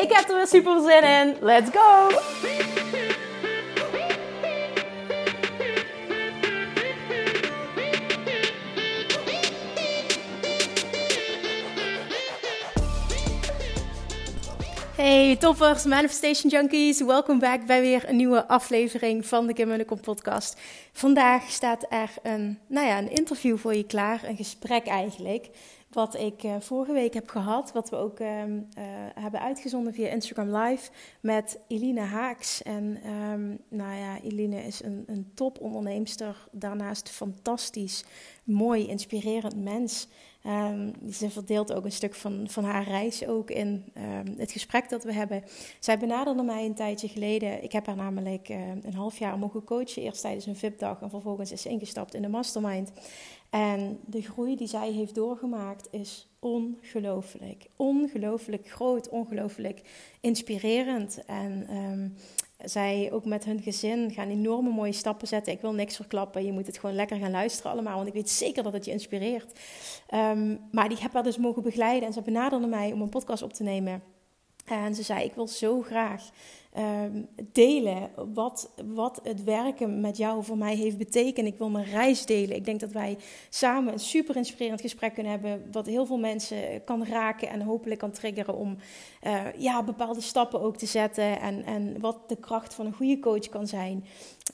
[0.00, 1.36] Ik heb er weer super zin in.
[1.40, 2.08] Let's go!
[14.96, 20.00] Hey toppers, Manifestation Junkies, welkom back bij weer een nieuwe aflevering van de Kim Munnekom
[20.00, 20.60] podcast.
[20.92, 25.48] Vandaag staat er een, nou ja, een interview voor je klaar, een gesprek eigenlijk,
[25.90, 28.54] wat ik uh, vorige week heb gehad, wat we ook uh, uh,
[29.14, 32.62] hebben uitgezonden via Instagram Live met Eline Haaks.
[32.62, 38.04] En um, nou ja, Eline is een, een toponderneemster, daarnaast fantastisch,
[38.44, 40.08] mooi, inspirerend mens.
[40.46, 43.92] Um, ze verdeelt ook een stuk van, van haar reis ook in
[44.36, 45.42] het gesprek dat we hebben.
[45.78, 47.62] Zij benaderde mij een tijdje geleden.
[47.62, 50.02] Ik heb haar namelijk uh, een half jaar mogen coachen.
[50.02, 52.92] Eerst tijdens een VIP-dag en vervolgens is ze ingestapt in de mastermind.
[53.50, 57.66] En de groei die zij heeft doorgemaakt is ongelooflijk.
[57.76, 59.82] Ongelooflijk groot, ongelooflijk
[60.20, 61.24] inspirerend.
[61.24, 62.14] En um,
[62.64, 65.52] zij ook met hun gezin gaan enorme mooie stappen zetten.
[65.52, 66.44] Ik wil niks verklappen.
[66.44, 67.96] Je moet het gewoon lekker gaan luisteren allemaal.
[67.96, 69.58] Want ik weet zeker dat het je inspireert.
[70.14, 72.06] Um, maar die heb haar dus mogen begeleiden.
[72.06, 74.02] En ze benaderde mij om een podcast op te nemen.
[74.70, 76.30] En ze zei: Ik wil zo graag
[76.78, 81.46] um, delen wat, wat het werken met jou voor mij heeft betekend.
[81.46, 82.56] Ik wil mijn reis delen.
[82.56, 83.18] Ik denk dat wij
[83.48, 85.68] samen een super inspirerend gesprek kunnen hebben.
[85.72, 88.76] Wat heel veel mensen kan raken en hopelijk kan triggeren om
[89.26, 91.40] uh, ja, bepaalde stappen ook te zetten.
[91.40, 94.04] En, en wat de kracht van een goede coach kan zijn.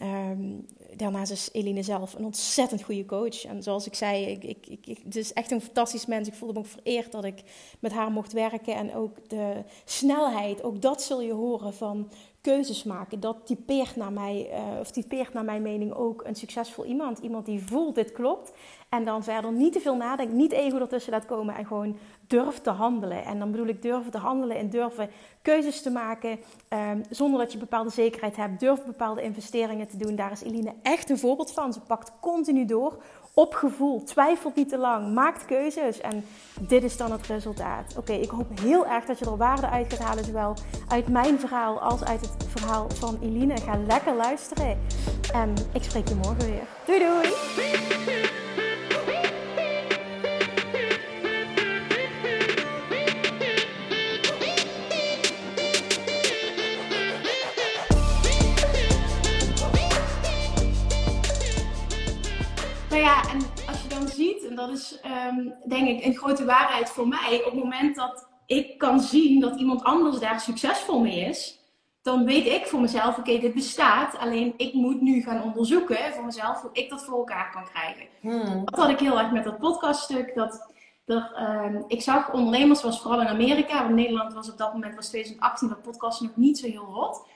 [0.02, 0.66] Um,
[0.96, 3.44] daarnaast is Eline zelf een ontzettend goede coach.
[3.44, 6.28] En zoals ik zei, ik, ik, ik, het is echt een fantastisch mens.
[6.28, 7.42] Ik voelde me ook vereerd dat ik
[7.80, 8.74] met haar mocht werken.
[8.74, 12.10] En ook de snelheid, ook dat zul je horen van
[12.40, 13.20] keuzes maken.
[13.20, 17.18] Dat typeert naar, mij, uh, of typeert naar mijn mening ook een succesvol iemand.
[17.18, 18.52] Iemand die voelt, dit klopt.
[18.88, 22.62] En dan verder niet te veel nadenkt, niet ego ertussen laat komen en gewoon durft
[22.62, 23.24] te handelen.
[23.24, 25.10] En dan bedoel ik durven te handelen en durven
[25.42, 26.38] keuzes te maken
[26.90, 28.60] um, zonder dat je bepaalde zekerheid hebt.
[28.60, 30.16] Durf bepaalde investeringen te doen.
[30.16, 31.72] Daar is Eline echt een voorbeeld van.
[31.72, 33.02] Ze pakt continu door
[33.34, 36.24] op gevoel, twijfelt niet te lang, maakt keuzes en
[36.60, 37.96] dit is dan het resultaat.
[37.96, 40.54] Oké, ik hoop heel erg dat je er waarde uit gaat halen, zowel
[40.88, 43.56] uit mijn verhaal als uit het verhaal van Eline.
[43.56, 44.78] Ga lekker luisteren
[45.32, 46.66] en ik spreek je morgen weer.
[46.86, 48.45] Doei doei!
[63.00, 66.90] Ja, en als je dan ziet, en dat is um, denk ik een grote waarheid
[66.90, 71.20] voor mij, op het moment dat ik kan zien dat iemand anders daar succesvol mee
[71.20, 71.60] is,
[72.06, 74.18] dan weet ik voor mezelf, oké, okay, dit bestaat.
[74.18, 78.06] Alleen ik moet nu gaan onderzoeken voor mezelf hoe ik dat voor elkaar kan krijgen.
[78.20, 78.64] Hmm.
[78.64, 80.34] Dat had ik heel erg met dat podcaststuk.
[80.34, 80.72] Dat,
[81.04, 84.94] dat um, ik zag ondernemers, was vooral in Amerika, in Nederland was op dat moment,
[84.94, 87.26] was 2018, dat podcast nog niet zo heel hot.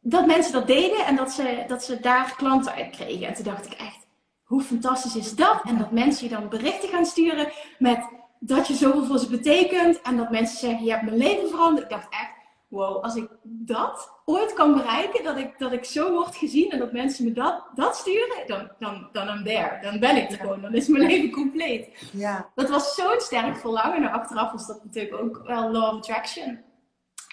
[0.00, 3.26] Dat mensen dat deden en dat ze, dat ze daar klanten uit kregen.
[3.26, 4.06] En toen dacht ik echt,
[4.48, 5.60] hoe fantastisch is dat?
[5.64, 8.08] En dat mensen je dan berichten gaan sturen met
[8.40, 10.00] dat je zoveel voor ze betekent.
[10.02, 11.84] En dat mensen zeggen, je hebt mijn leven veranderd.
[11.84, 12.32] Ik dacht echt,
[12.68, 16.78] wow, als ik dat ooit kan bereiken, dat ik, dat ik zo word gezien en
[16.78, 19.78] dat mensen me dat, dat sturen, dan, dan, dan I'm there.
[19.82, 20.60] Dan ben ik er gewoon.
[20.60, 22.08] Dan is mijn leven compleet.
[22.12, 22.48] Ja.
[22.54, 24.02] Dat was zo'n sterk verlangen.
[24.02, 26.60] En achteraf was dat natuurlijk ook wel law of attraction.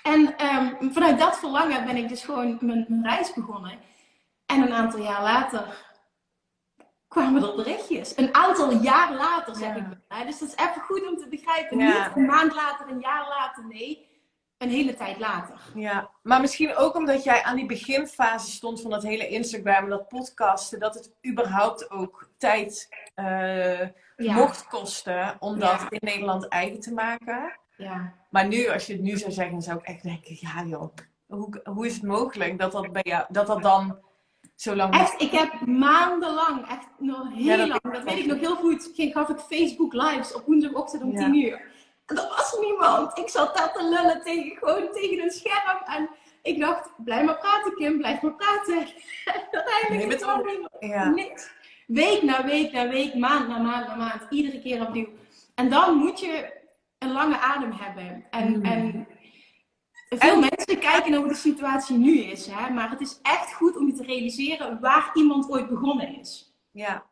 [0.04, 0.36] En
[0.82, 3.80] um, vanuit dat verlangen ben ik dus gewoon mijn, mijn reis begonnen.
[4.46, 5.94] En een aantal jaar later
[7.16, 8.18] kwamen er berichtjes.
[8.18, 9.84] Een aantal jaar later, zeg ik.
[10.26, 11.78] Dus dat is even goed om te begrijpen.
[11.78, 14.14] Niet een maand later, een jaar later, nee.
[14.58, 15.60] Een hele tijd later.
[15.74, 20.08] Ja, maar misschien ook omdat jij aan die beginfase stond van dat hele Instagram, dat
[20.08, 23.82] podcasten, dat het überhaupt ook tijd uh,
[24.16, 27.60] mocht kosten om dat in Nederland eigen te maken.
[27.78, 28.14] Ja.
[28.30, 30.94] Maar nu, als je het nu zou zeggen, zou ik echt denken, ja joh,
[31.28, 34.00] hoe, hoe is het mogelijk dat dat bij jou, dat dat dan
[34.92, 39.14] Echt, ik heb maandenlang, echt nog heel lang, dat weet ik nog heel goed, ging,
[39.14, 41.62] gaf ik Facebook lives op woensdagochtend om 10 uur.
[42.06, 43.18] En er was niemand.
[43.18, 45.78] Ik zat daar te lullen tegen, gewoon tegen een scherm.
[45.86, 46.10] En
[46.42, 48.88] ik dacht, blijf maar praten Kim, blijf maar praten.
[49.52, 50.72] Uiteindelijk kwam niemand.
[50.80, 51.10] Ja.
[51.10, 51.54] Niks.
[51.88, 55.08] Week na week na week, maand na maand na maand, iedere keer opnieuw.
[55.56, 56.54] En dan moet je
[57.00, 58.26] een lange adem hebben.
[58.30, 58.64] En, mm.
[58.64, 59.08] en
[60.10, 62.70] Veel mensen kijken naar hoe de situatie nu is, hè?
[62.70, 66.54] maar het is echt goed om je te realiseren waar iemand ooit begonnen is.
[66.72, 67.04] Ja,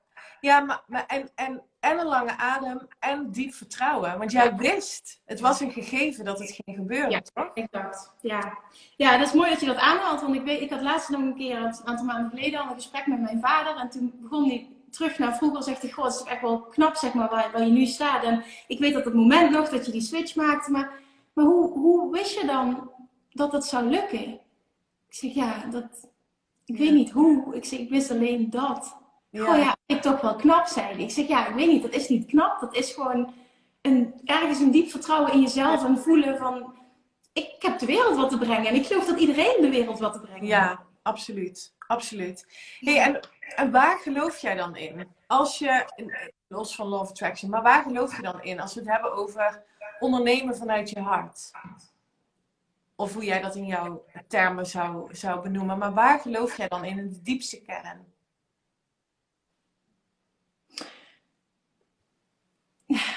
[0.42, 4.18] ja maar, maar en, en, en een lange adem en diep vertrouwen.
[4.18, 7.51] Want jij wist, het was een gegeven dat het ging gebeuren, ja, toch?
[7.54, 8.57] Exact, ja.
[8.95, 11.22] Ja, dat is mooi dat je dat aanhaalt, want ik, weet, ik had laatst nog
[11.22, 13.75] een keer, een aantal maanden geleden, al een gesprek met mijn vader.
[13.75, 16.95] En toen begon hij terug naar vroeger, zegt hij, goh, het is echt wel knap,
[16.95, 18.24] zeg maar, waar, waar je nu staat.
[18.24, 21.01] En ik weet dat het moment nog dat je die switch maakte, maar,
[21.33, 22.91] maar hoe, hoe wist je dan
[23.30, 24.33] dat het zou lukken?
[25.07, 26.09] Ik zeg, ja, dat,
[26.65, 27.56] ik weet niet hoe.
[27.56, 28.97] Ik zeg, ik wist alleen dat.
[29.30, 29.51] Ja.
[29.51, 31.00] Oh ja, ik toch wel knap zijn.
[31.00, 32.59] Ik zeg, ja, ik weet niet, dat is niet knap.
[32.59, 33.33] Dat is gewoon
[33.81, 36.75] een, ergens een diep vertrouwen in jezelf en voelen van,
[37.33, 38.65] ik heb de wereld wat te brengen.
[38.65, 41.74] En ik geloof dat iedereen de wereld wat te brengen Ja, absoluut.
[41.88, 42.45] Absoluut.
[42.80, 43.19] Hey, en,
[43.56, 45.07] en waar geloof jij dan in?
[45.27, 45.85] Als je,
[46.47, 49.63] los van Love Attraction, maar waar geloof je dan in als we het hebben over
[50.04, 51.52] ondernemen vanuit je hart?
[52.96, 55.78] Of hoe jij dat in jouw termen zou, zou benoemen.
[55.78, 58.12] Maar waar geloof jij dan in, in de diepste kern?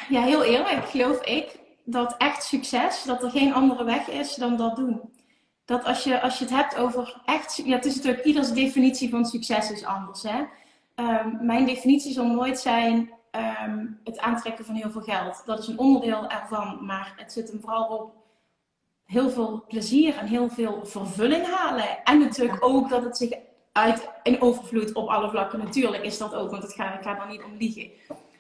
[0.08, 4.56] Ja, heel eerlijk geloof ik dat echt succes, dat er geen andere weg is dan
[4.56, 5.14] dat doen.
[5.64, 9.10] Dat als je, als je het hebt over echt, ja, het is natuurlijk ieders definitie
[9.10, 10.22] van succes is anders.
[10.22, 10.44] Hè?
[10.94, 13.10] Um, mijn definitie zal nooit zijn
[13.64, 15.42] um, het aantrekken van heel veel geld.
[15.44, 18.14] Dat is een onderdeel ervan, maar het zit hem vooral op
[19.04, 22.04] heel veel plezier en heel veel vervulling halen.
[22.04, 23.32] En natuurlijk ook dat het zich
[23.72, 25.58] uit in overvloed op alle vlakken.
[25.58, 27.90] Natuurlijk is dat ook, want het gaat, ik ga daar niet om liegen.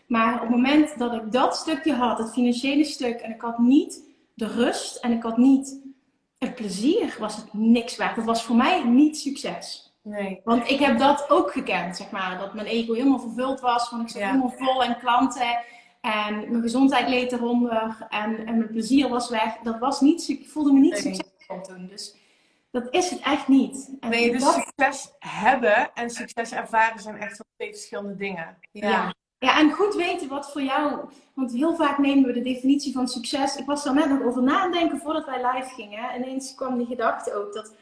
[0.06, 3.58] Maar op het moment dat ik dat stukje had, het financiële stuk, en ik had
[3.58, 4.04] niet
[4.34, 5.80] de rust en ik had niet
[6.38, 8.16] het plezier, was het niks waard.
[8.16, 9.85] Dat was voor mij niet succes.
[10.08, 10.40] Nee.
[10.44, 12.38] Want ik heb dat ook gekend, zeg maar.
[12.38, 13.88] Dat mijn ego helemaal vervuld was.
[13.88, 15.58] Van ik zat helemaal vol en klanten.
[16.00, 18.06] En mijn gezondheid leed eronder.
[18.08, 19.56] En, en mijn plezier was weg.
[19.62, 21.14] Dat was niet, ik voelde me niet nee.
[21.14, 21.86] succesvol toen.
[21.86, 22.16] Dus
[22.70, 23.90] dat is het echt niet.
[24.00, 28.58] En nee, dus succes hebben en succes ervaren zijn echt wel twee verschillende dingen.
[28.72, 28.88] Ja.
[28.90, 29.14] ja.
[29.38, 29.58] ja.
[29.58, 31.00] en goed weten wat voor jou.
[31.34, 33.56] Want heel vaak nemen we de definitie van succes.
[33.56, 36.10] Ik was er net nog over nadenken voordat wij live gingen.
[36.10, 37.74] En ineens kwam die gedachte ook dat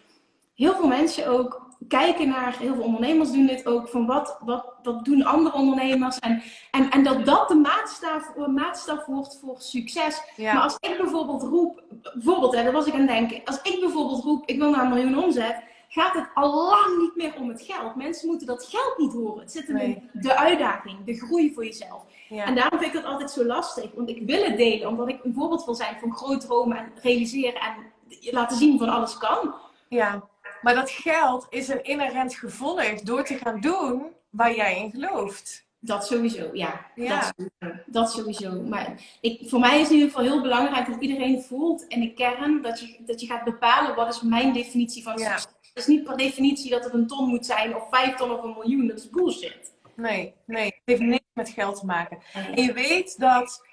[0.55, 4.75] heel veel mensen ook kijken naar, heel veel ondernemers doen dit ook, van wat, wat,
[4.83, 6.19] wat doen andere ondernemers.
[6.19, 10.23] En, en, en dat dat de maatstaf, maatstaf wordt voor succes.
[10.37, 11.83] Maar als ik bijvoorbeeld roep,
[12.15, 14.85] bijvoorbeeld, hè, daar was ik aan het denken, als ik bijvoorbeeld roep, ik wil naar
[14.85, 17.95] een miljoen omzet, gaat het al lang niet meer om het geld.
[17.95, 19.41] Mensen moeten dat geld niet horen.
[19.41, 22.03] Het zit in de uitdaging, de groei voor jezelf.
[22.29, 23.91] En daarom vind ik dat altijd zo lastig.
[23.95, 26.93] Want ik wil het delen, omdat ik een voorbeeld wil zijn van groot dromen en
[27.03, 27.75] realiseren en
[28.21, 29.55] laten zien van alles kan.
[29.89, 30.29] Ja.
[30.65, 35.67] Maar dat geld is een inherent gevolg door te gaan doen waar jij in gelooft.
[35.79, 36.87] Dat sowieso, ja.
[36.95, 37.19] ja.
[37.19, 37.83] Dat, sowieso.
[37.87, 38.63] dat sowieso.
[38.63, 42.01] Maar ik, voor mij is het in ieder geval heel belangrijk dat iedereen voelt in
[42.01, 45.43] de kern dat je, dat je gaat bepalen wat is mijn definitie van succes.
[45.43, 48.43] Het is niet per definitie dat het een ton moet zijn of vijf ton of
[48.43, 48.87] een miljoen.
[48.87, 49.73] Dat is bullshit.
[49.97, 50.65] Nee, nee.
[50.65, 52.19] Het heeft niks met geld te maken.
[52.33, 53.67] En je weet dat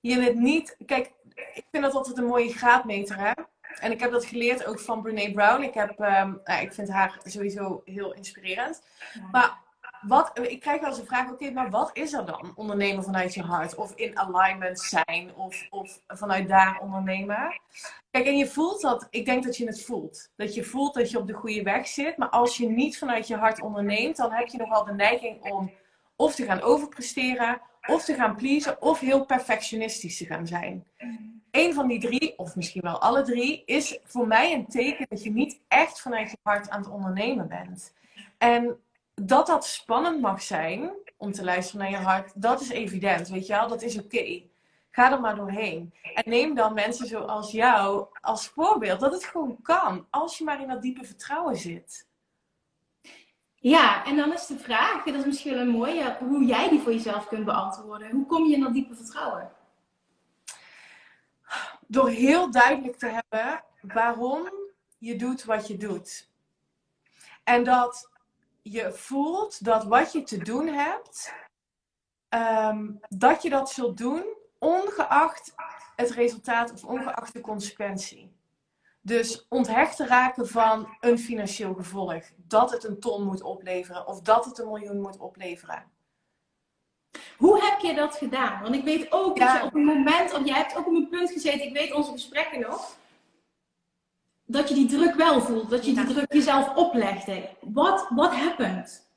[0.00, 0.76] je het niet...
[0.86, 1.12] Kijk,
[1.54, 3.32] ik vind dat altijd een mooie graadmeter, hè?
[3.80, 5.62] En ik heb dat geleerd ook van Brene Brown.
[5.62, 8.82] Ik, heb, um, nou, ik vind haar sowieso heel inspirerend.
[9.30, 9.58] Maar
[10.02, 12.52] wat, ik krijg wel eens een vraag, oké, maar wat is er dan?
[12.54, 17.60] Ondernemen vanuit je hart of in alignment zijn of, of vanuit daar ondernemen.
[18.10, 20.30] Kijk, en je voelt dat, ik denk dat je het voelt.
[20.36, 22.16] Dat je voelt dat je op de goede weg zit.
[22.16, 25.70] Maar als je niet vanuit je hart onderneemt, dan heb je nogal de neiging om
[26.16, 30.86] of te gaan overpresteren, of te gaan pleasen, of heel perfectionistisch te gaan zijn.
[31.50, 35.22] Een van die drie, of misschien wel alle drie, is voor mij een teken dat
[35.22, 37.94] je niet echt vanuit je hart aan het ondernemen bent.
[38.38, 38.76] En
[39.14, 43.46] dat dat spannend mag zijn om te luisteren naar je hart, dat is evident, weet
[43.46, 44.42] je wel, dat is oké.
[44.90, 45.94] Ga er maar doorheen.
[46.14, 50.60] En neem dan mensen zoals jou als voorbeeld, dat het gewoon kan, als je maar
[50.60, 52.06] in dat diepe vertrouwen zit.
[53.62, 56.92] Ja, en dan is de vraag, dat is misschien een mooie, hoe jij die voor
[56.92, 58.10] jezelf kunt beantwoorden.
[58.10, 59.50] Hoe kom je in dat diepe vertrouwen?
[61.92, 64.48] door heel duidelijk te hebben waarom
[64.98, 66.30] je doet wat je doet.
[67.44, 68.10] En dat
[68.62, 71.34] je voelt dat wat je te doen hebt,
[72.28, 74.24] ehm, dat je dat zult doen
[74.58, 75.54] ongeacht
[75.96, 78.36] het resultaat of ongeacht de consequentie.
[79.04, 82.24] Dus onthecht te raken van een financieel gevolg.
[82.36, 85.90] Dat het een ton moet opleveren of dat het een miljoen moet opleveren.
[87.36, 88.62] Hoe heb je dat gedaan?
[88.62, 91.08] Want ik weet ook dat je op een moment, of jij hebt ook op een
[91.08, 92.96] punt gezeten, ik weet onze gesprekken nog,
[94.44, 97.48] dat je die druk wel voelt, dat je die druk jezelf oplegde.
[97.60, 99.10] Wat what happened?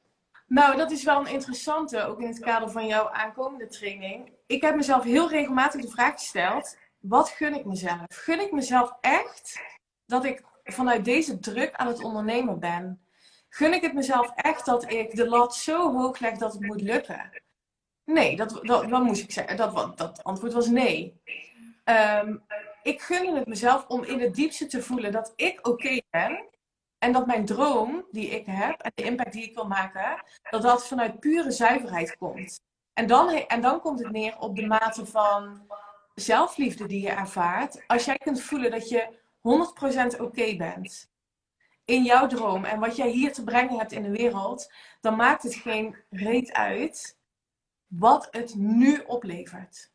[0.48, 4.32] Nou, dat is wel een interessante, ook in het kader van jouw aankomende training.
[4.46, 8.06] Ik heb mezelf heel regelmatig de vraag gesteld: wat gun ik mezelf?
[8.08, 9.62] Gun ik mezelf echt
[10.06, 13.06] dat ik vanuit deze druk aan het ondernemen ben,
[13.50, 16.82] gun ik het mezelf echt dat ik de lat zo hoog leg dat het moet
[16.82, 17.42] lukken?
[18.04, 19.58] Nee, dat, dat, moest ik zeggen?
[19.58, 21.22] Dat, dat antwoord was nee.
[21.86, 22.44] Um,
[22.84, 26.50] ik gun het mezelf om in het diepste te voelen dat ik oké ben.
[26.98, 30.62] En dat mijn droom die ik heb en de impact die ik wil maken, dat
[30.62, 32.60] dat vanuit pure zuiverheid komt.
[32.94, 35.68] En dan, en dan komt het neer op de mate van
[36.16, 37.88] zelfliefde die je ervaart.
[37.88, 39.18] Als jij kunt voelen dat je
[40.16, 41.14] 100% oké bent
[41.86, 45.44] in jouw droom en wat jij hier te brengen hebt in de wereld, dan maakt
[45.44, 47.18] het geen reet uit
[47.88, 49.92] wat het nu oplevert.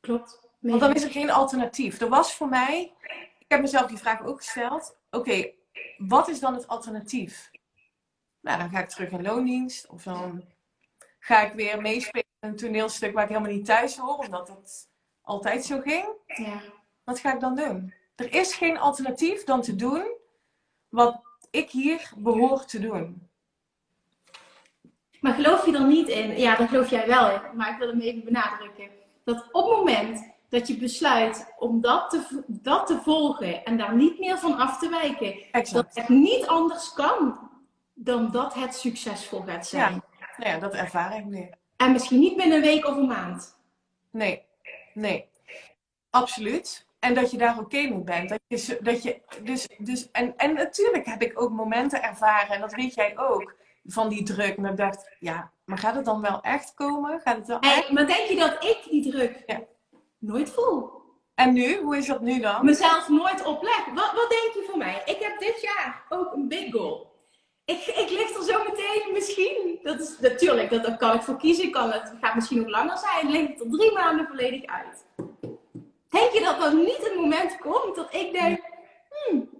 [0.00, 0.40] Klopt.
[0.58, 2.00] Want dan is er geen alternatief.
[2.00, 2.92] Er was voor mij,
[3.38, 4.96] ik heb mezelf die vraag ook gesteld.
[5.10, 5.52] Oké,
[5.96, 7.50] wat is dan het alternatief?
[8.40, 9.86] Nou, dan ga ik terug in loondienst.
[9.86, 10.44] Of dan
[11.18, 14.88] ga ik weer meespelen een toneelstuk waar ik helemaal niet thuis hoor, omdat dat
[15.22, 16.04] altijd zo ging.
[16.26, 16.62] Ja.
[17.04, 17.94] Wat ga ik dan doen?
[18.14, 20.16] Er is geen alternatief dan te doen
[20.88, 21.20] wat
[21.50, 23.28] ik hier behoor te doen.
[25.20, 26.38] Maar geloof je er niet in?
[26.38, 27.40] Ja, daar geloof jij wel in.
[27.56, 28.88] Maar ik wil hem even benadrukken.
[29.24, 33.94] Dat op het moment dat je besluit om dat te, dat te volgen en daar
[33.94, 35.36] niet meer van af te wijken,
[35.72, 37.50] dat het niet anders kan
[37.94, 39.92] dan dat het succesvol gaat zijn.
[39.92, 41.50] Ja, nou ja dat ervaar ik nu.
[41.82, 43.58] En misschien niet binnen een week of een maand.
[44.10, 44.42] Nee,
[44.94, 45.28] nee.
[46.10, 46.86] Absoluut.
[46.98, 48.28] En dat je daar oké mee bent.
[48.28, 52.60] Dat je, dat je, dus, dus, en, en natuurlijk heb ik ook momenten ervaren, en
[52.60, 54.56] dat weet jij ook, van die druk.
[54.56, 57.20] En ik dacht, ja, maar gaat het dan wel echt komen?
[57.20, 57.90] Gaat het wel echt...
[57.90, 59.60] maar denk je dat ik die druk ja
[60.18, 60.90] nooit voel.
[61.34, 61.80] En nu?
[61.80, 62.64] Hoe is dat nu dan?
[62.64, 63.84] Mezelf nooit opleg.
[63.84, 65.02] Wat, wat denk je van mij?
[65.04, 67.11] Ik heb dit jaar ook een big goal.
[67.64, 69.78] Ik, ik lig er zo meteen misschien.
[69.82, 71.70] Dat is natuurlijk, dat, daar kan ik voor kiezen.
[71.70, 73.30] Kan het gaat misschien nog langer zijn.
[73.30, 75.06] Ligt het er drie maanden volledig uit.
[76.08, 78.60] Denk je dat er niet een moment komt dat ik denk,
[79.08, 79.50] hmm,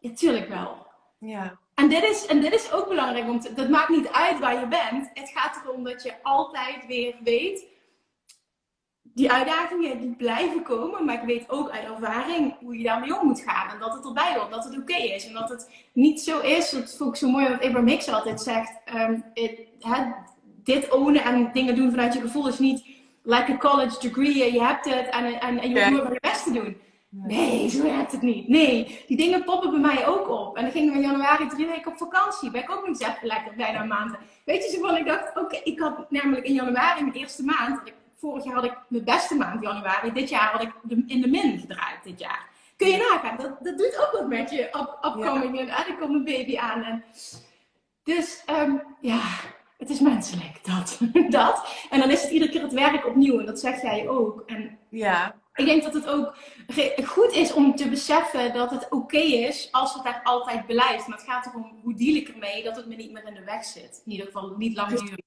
[0.00, 0.86] ja, tuurlijk wel.
[1.18, 1.58] Ja.
[1.74, 4.66] En dit, is, en dit is ook belangrijk, want dat maakt niet uit waar je
[4.66, 5.10] bent.
[5.14, 7.66] Het gaat erom dat je altijd weer weet
[9.14, 13.26] die uitdagingen die blijven komen, maar ik weet ook uit ervaring hoe je daarmee om
[13.26, 13.70] moet gaan.
[13.70, 15.26] En dat het erbij hoort, dat het oké is.
[15.26, 18.40] En dat het niet zo is, dat vond ik zo mooi wat Abraham Hicks altijd
[18.40, 18.72] zegt.
[18.94, 19.24] Um,
[20.64, 22.84] dit ownen en dingen doen vanuit je gevoel is niet
[23.22, 24.52] like a college degree.
[24.52, 26.76] Je hebt het en, en, en je moet maar je best te doen.
[27.08, 28.48] Nee, zo werkt het niet.
[28.48, 30.56] Nee, die dingen poppen bij mij ook op.
[30.56, 32.50] En dan gingen we in januari drie weken op vakantie.
[32.50, 34.16] Ben ik ook niet zeggen lekker bijna een maand.
[34.44, 37.80] Weet je, zo van ik dacht, oké, ik had namelijk in januari, mijn eerste maand,
[38.16, 40.12] vorig jaar had ik mijn beste maand januari.
[40.12, 40.72] Dit jaar had ik
[41.06, 42.48] in de min gedraaid dit jaar.
[42.76, 44.68] Kun je nagaan, dat, dat doet ook wat met je
[45.00, 45.58] opkoming.
[45.58, 46.82] En er komt een baby aan.
[46.82, 47.04] En,
[48.02, 49.20] dus um, ja,
[49.78, 51.00] het is menselijk, dat.
[51.40, 51.86] dat.
[51.90, 53.38] En dan is het iedere keer het werk opnieuw.
[53.38, 54.42] En dat zeg jij ook.
[54.46, 55.42] En ja.
[55.54, 56.36] Ik denk dat het ook
[57.04, 61.06] goed is om te beseffen dat het oké is als het daar altijd blijft.
[61.06, 63.44] Maar het gaat erom hoe deal ik ermee dat het me niet meer in de
[63.44, 64.02] weg zit.
[64.04, 65.22] In ieder geval niet langdurig.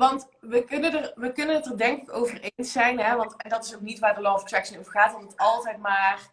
[0.00, 3.00] Want we kunnen, er, we kunnen het er denk ik over eens zijn.
[3.00, 3.16] Hè?
[3.16, 5.12] Want en dat is ook niet waar de Law of Attraction over gaat.
[5.12, 6.30] Dat het altijd maar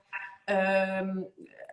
[0.99, 1.27] um,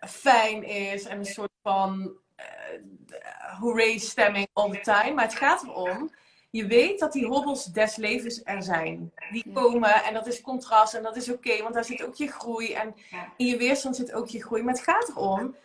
[0.08, 1.04] fijn is.
[1.04, 5.12] En een soort van uh, hooray stemming all the time.
[5.12, 6.10] Maar het gaat erom.
[6.50, 9.12] Je weet dat die hobbels des levens er zijn.
[9.30, 11.62] Die komen en dat is contrast en dat is oké.
[11.62, 12.72] want daar zit ook je groei.
[12.72, 12.94] En
[13.36, 14.62] in je weerstand zit ook je groei.
[14.62, 15.56] Maar het gaat erom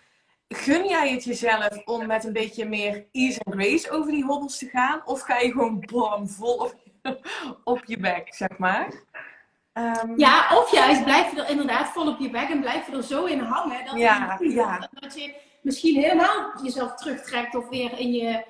[0.50, 4.58] gun jij het jezelf om met een beetje meer ease and grace over die hobbels
[4.58, 5.02] te gaan?
[5.06, 6.76] Of ga je gewoon bam, vol op,
[7.64, 9.08] op je bek, zeg maar?
[9.74, 12.96] Um, ja, of juist blijf je er inderdaad vol op je bek en blijf je
[12.96, 14.90] er zo in hangen dat, ja, je, ja.
[14.92, 18.46] dat je misschien helemaal jezelf terugtrekt of weer in je,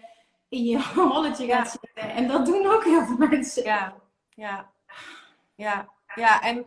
[0.49, 2.11] in je holletje gaat zitten.
[2.11, 3.63] En dat doen ook heel veel mensen.
[3.63, 3.95] Ja,
[4.29, 4.71] ja,
[5.55, 6.41] ja, ja.
[6.41, 6.65] En,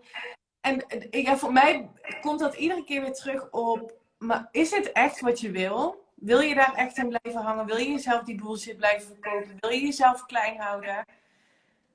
[0.60, 5.20] en ja, voor mij komt dat iedere keer weer terug op maar is het echt
[5.20, 6.04] wat je wil?
[6.14, 7.66] Wil je daar echt in blijven hangen?
[7.66, 9.56] Wil je jezelf die bullshit blijven verkopen?
[9.60, 11.04] Wil je jezelf klein houden?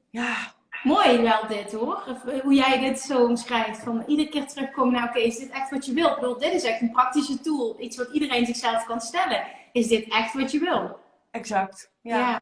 [0.10, 0.36] Ja.
[0.84, 2.18] Mooi wel dit hoor.
[2.44, 3.80] Hoe jij dit zo omschrijft.
[3.80, 6.08] Van iedere keer terugkomen naar oké, is dit echt wat je wil?
[6.08, 7.76] Ik bedoel, dit is echt een praktische tool.
[7.80, 9.48] Iets wat iedereen zichzelf kan stellen.
[9.72, 11.00] Is dit echt wat je wil?
[11.32, 11.92] Exact.
[12.02, 12.18] Ja.
[12.18, 12.42] ja.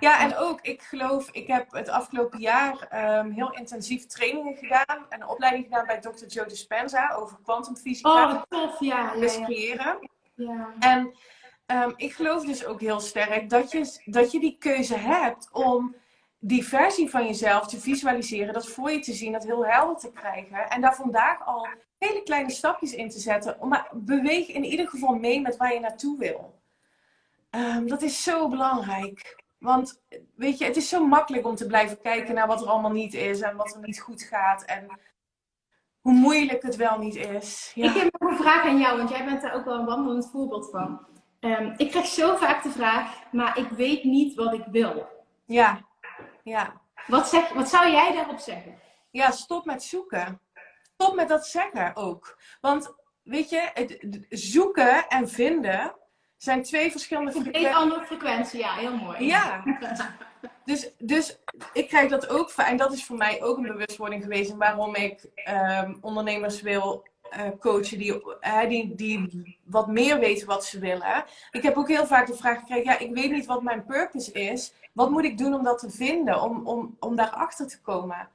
[0.00, 0.20] Ja.
[0.20, 2.88] en ook, ik geloof, ik heb het afgelopen jaar
[3.18, 5.06] um, heel intensief trainingen gedaan.
[5.08, 6.26] En een opleiding gedaan bij Dr.
[6.26, 8.32] Joe Dispenza over kwantumfysica.
[8.32, 9.12] Oh, tof, ja.
[9.14, 9.98] ja,
[10.34, 10.74] Ja.
[10.78, 11.14] En
[11.66, 15.94] um, ik geloof dus ook heel sterk dat je, dat je die keuze hebt om
[16.38, 20.12] die versie van jezelf te visualiseren, dat voor je te zien, dat heel helder te
[20.12, 20.70] krijgen.
[20.70, 23.56] En daar vandaag al hele kleine stapjes in te zetten.
[23.60, 26.61] Maar beweeg in ieder geval mee met waar je naartoe wil.
[27.54, 29.42] Um, dat is zo belangrijk.
[29.58, 30.02] Want
[30.34, 33.14] weet je, het is zo makkelijk om te blijven kijken naar wat er allemaal niet
[33.14, 34.64] is en wat er niet goed gaat.
[34.64, 35.00] En
[36.00, 37.72] hoe moeilijk het wel niet is.
[37.74, 37.88] Ja.
[37.88, 40.30] Ik heb nog een vraag aan jou, want jij bent daar ook wel een wandelend
[40.30, 41.06] voorbeeld van.
[41.40, 45.06] Ehm, ik krijg zo vaak de vraag, maar ik weet niet wat ik wil.
[45.44, 45.80] Ja,
[46.42, 46.80] ja.
[47.06, 48.78] Wat, zeg, wat zou jij daarop zeggen?
[49.10, 50.40] Ja, stop met zoeken.
[50.94, 52.38] Stop met dat zeggen ook.
[52.60, 55.94] Want weet je, het, zoeken en vinden
[56.42, 57.66] zijn twee verschillende frequenties.
[57.66, 59.24] Een andere frequentie, ja, heel mooi.
[59.24, 59.62] Ja.
[60.64, 61.38] dus, dus
[61.72, 64.56] ik krijg dat ook En dat is voor mij ook een bewustwording geweest.
[64.56, 65.28] waarom ik
[65.84, 67.04] um, ondernemers wil
[67.36, 71.24] uh, coachen die, uh, die, die wat meer weten wat ze willen.
[71.50, 74.32] Ik heb ook heel vaak de vraag gekregen: ja, ik weet niet wat mijn purpose
[74.32, 74.72] is.
[74.92, 78.28] Wat moet ik doen om dat te vinden, om, om, om daarachter te komen?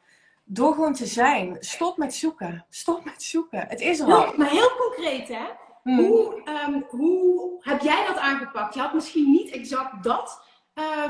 [0.43, 1.57] Door gewoon te zijn.
[1.59, 2.65] Stop met zoeken.
[2.69, 3.65] Stop met zoeken.
[3.67, 4.33] Het is er al.
[4.35, 5.45] Maar heel concreet, hè?
[5.87, 6.05] Hmm.
[6.05, 8.73] Hoe, um, hoe heb jij dat aangepakt?
[8.73, 10.43] Je had misschien niet exact dat
[10.75, 11.09] uh,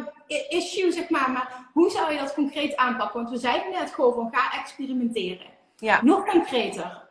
[0.50, 3.20] issue, zeg maar, maar hoe zou je dat concreet aanpakken?
[3.20, 5.48] Want we zeiden net gewoon van ga experimenteren.
[5.76, 6.04] Ja.
[6.04, 7.10] Nog concreter.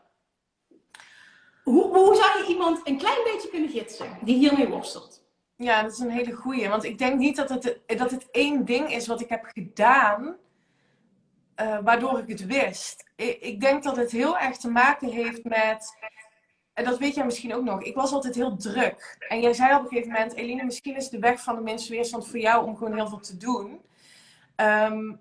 [1.63, 5.25] Hoe, hoe zou je iemand een klein beetje kunnen gidsen die hiermee worstelt?
[5.57, 6.69] Ja, dat is een hele goeie.
[6.69, 10.37] Want ik denk niet dat het, dat het één ding is wat ik heb gedaan,
[11.61, 13.11] uh, waardoor ik het wist.
[13.17, 15.97] Ik, ik, denk dat het heel erg te maken heeft met.
[16.77, 17.83] En dat weet jij misschien ook nog.
[17.83, 19.17] Ik was altijd heel druk.
[19.29, 21.93] En jij zei op een gegeven moment: Eline, misschien is de weg van de minste
[21.93, 23.81] weerstand voor jou om gewoon heel veel te doen.
[24.57, 25.19] Um,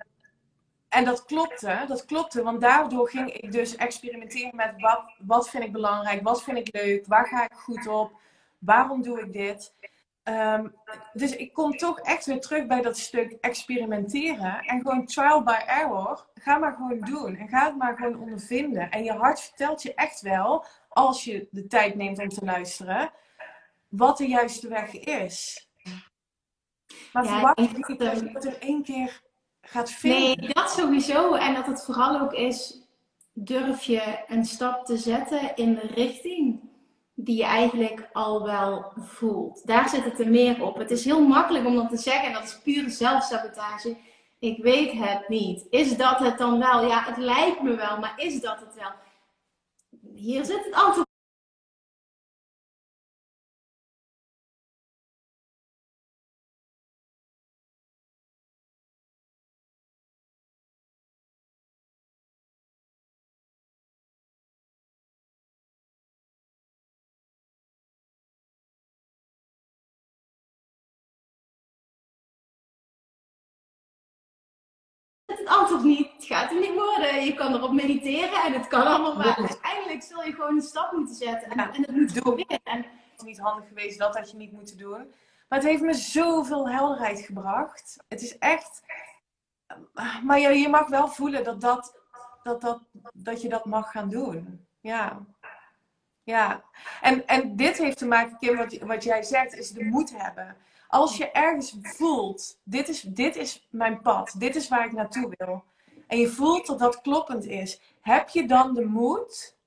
[0.89, 4.73] en dat klopte, dat klopte, want daardoor ging ik dus experimenteren met
[5.19, 8.11] wat, vind ik belangrijk, wat vind ik leuk, waar ga ik goed op,
[8.59, 9.73] waarom doe ik dit.
[10.23, 10.75] Um,
[11.13, 15.59] dus ik kom toch echt weer terug bij dat stuk experimenteren en gewoon trial by
[15.67, 16.25] error.
[16.35, 18.91] Ga maar gewoon doen en ga het maar gewoon ondervinden.
[18.91, 23.11] En je hart vertelt je echt wel, als je de tijd neemt om te luisteren,
[23.87, 25.67] wat de juiste weg is.
[27.13, 29.21] Maar ja, verwacht niet dat je het in één keer
[29.61, 30.39] gaat vinden.
[30.39, 31.33] Nee, dat sowieso.
[31.33, 32.81] En dat het vooral ook is,
[33.33, 36.59] durf je een stap te zetten in de richting
[37.13, 39.67] die je eigenlijk al wel voelt.
[39.67, 40.77] Daar zit het er meer op.
[40.77, 43.97] Het is heel makkelijk om dat te zeggen en dat is pure zelfsabotage.
[44.39, 45.67] Ik weet het niet.
[45.69, 46.87] Is dat het dan wel?
[46.87, 48.91] Ja, het lijkt me wel, maar is dat het wel?
[50.15, 51.04] Hier zit het antwoord
[75.45, 76.11] het antwoord niet.
[76.15, 77.25] Het gaat er niet worden.
[77.25, 79.37] Je kan erop mediteren en het kan allemaal maar.
[79.37, 81.51] Uiteindelijk zul je gewoon een stap moeten zetten.
[81.51, 82.59] En, en het moet proberen.
[82.63, 82.77] En...
[82.77, 85.13] Het is niet handig geweest, dat had je niet moeten doen.
[85.47, 87.97] Maar het heeft me zoveel helderheid gebracht.
[88.07, 88.81] Het is echt...
[90.23, 91.99] Maar je, je mag wel voelen dat, dat,
[92.43, 92.79] dat, dat,
[93.13, 94.67] dat je dat mag gaan doen.
[94.79, 95.25] Ja.
[96.23, 96.63] Ja.
[97.01, 100.57] En, en dit heeft te maken, Kim, wat, wat jij zegt, is de moed hebben
[100.95, 105.33] als je ergens voelt, dit is, dit is mijn pad, dit is waar ik naartoe
[105.37, 105.63] wil.
[106.07, 109.57] En je voelt dat dat kloppend is, heb je dan de moed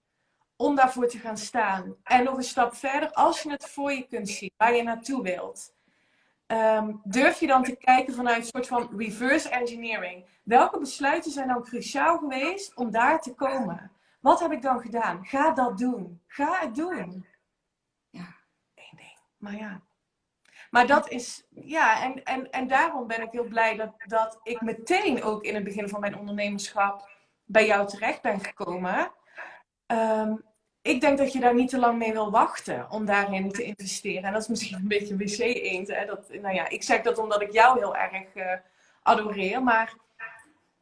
[0.56, 1.94] om daarvoor te gaan staan?
[2.02, 5.22] En nog een stap verder, als je het voor je kunt zien, waar je naartoe
[5.22, 5.74] wilt.
[6.46, 10.26] Ehm, durf je dan te kijken vanuit een soort van reverse engineering.
[10.42, 13.92] Welke besluiten zijn dan cruciaal geweest om daar te komen?
[14.20, 15.26] Wat heb ik dan gedaan?
[15.26, 16.20] Ga dat doen.
[16.26, 17.26] Ga het doen.
[18.10, 18.36] Ja,
[18.74, 19.18] één ding.
[19.36, 19.82] Maar ja,
[20.70, 24.60] maar dat is, ja, en, en, en daarom ben ik heel blij dat, dat ik
[24.60, 27.10] meteen ook in het begin van mijn ondernemerschap
[27.44, 29.12] bij jou terecht ben gekomen.
[29.86, 30.34] Ehm,
[30.82, 34.22] ik denk dat je daar niet te lang mee wil wachten om daarin te investeren.
[34.22, 35.88] En dat is misschien een beetje wc-eend.
[36.42, 38.52] Nou ja, ik zeg dat omdat ik jou heel erg uh,
[39.02, 39.62] adoreer.
[39.62, 39.94] Maar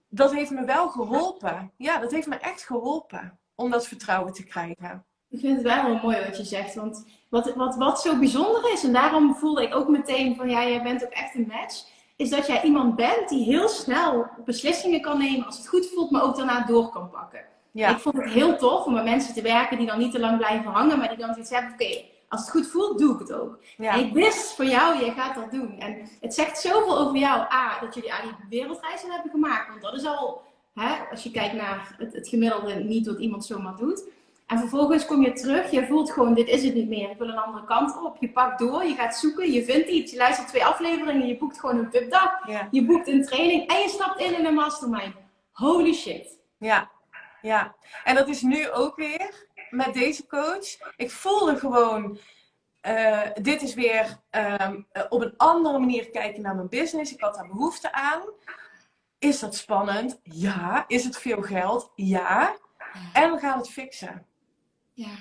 [0.09, 1.73] dat heeft me wel geholpen.
[1.77, 5.05] Ja, dat heeft me echt geholpen om dat vertrouwen te krijgen.
[5.37, 6.75] Ik vind het wel heel mooi wat je zegt.
[6.75, 10.69] Want wat, wat, wat zo bijzonder is, en daarom voelde ik ook meteen van ja,
[10.69, 11.85] jij bent ook echt een match.
[12.17, 16.11] Is dat jij iemand bent die heel snel beslissingen kan nemen als het goed voelt,
[16.11, 17.41] maar ook daarna door kan pakken.
[17.71, 17.91] Ja.
[17.91, 20.37] Ik vond het heel tof om met mensen te werken die dan niet te lang
[20.37, 23.33] blijven hangen, maar die dan zoiets hebben: oké, als het goed voelt, doe ik het
[23.33, 23.59] ook.
[23.77, 23.93] Ja.
[23.93, 25.79] ik wist voor jou, jij gaat dat doen.
[25.79, 29.69] En het zegt zoveel over jou, A, dat jullie aan die wereldreizen hebben gemaakt.
[29.69, 30.43] Want dat is al,
[30.75, 34.05] hè, als je kijkt naar het, het gemiddelde, niet wat iemand zomaar doet.
[34.47, 37.11] En vervolgens kom je terug, je voelt gewoon, dit is het niet meer.
[37.11, 38.17] Ik wil een andere kant op.
[38.21, 40.13] Je pakt door, je gaat zoeken, je vindt iets.
[40.13, 42.47] Je luistert twee afleveringen, je boekt gewoon een VIP-dag.
[42.71, 45.15] Je boekt een training en je stapt in in een mastermind.
[45.53, 46.39] Holy shit.
[46.59, 46.91] Ja,
[47.43, 47.75] ja.
[48.05, 50.93] En dat is nu ook weer met deze coach.
[50.97, 52.19] Ik voelde gewoon,
[52.83, 57.13] uh, dit is weer ehm, op een andere manier kijken naar mijn business.
[57.13, 58.23] Ik had daar behoefte aan.
[59.19, 60.21] Is dat spannend?
[60.23, 60.85] Ja.
[60.89, 61.93] Is het veel geld?
[61.95, 62.57] Ja.
[63.13, 64.27] En we gaan het fixen.
[64.97, 65.17] Ja.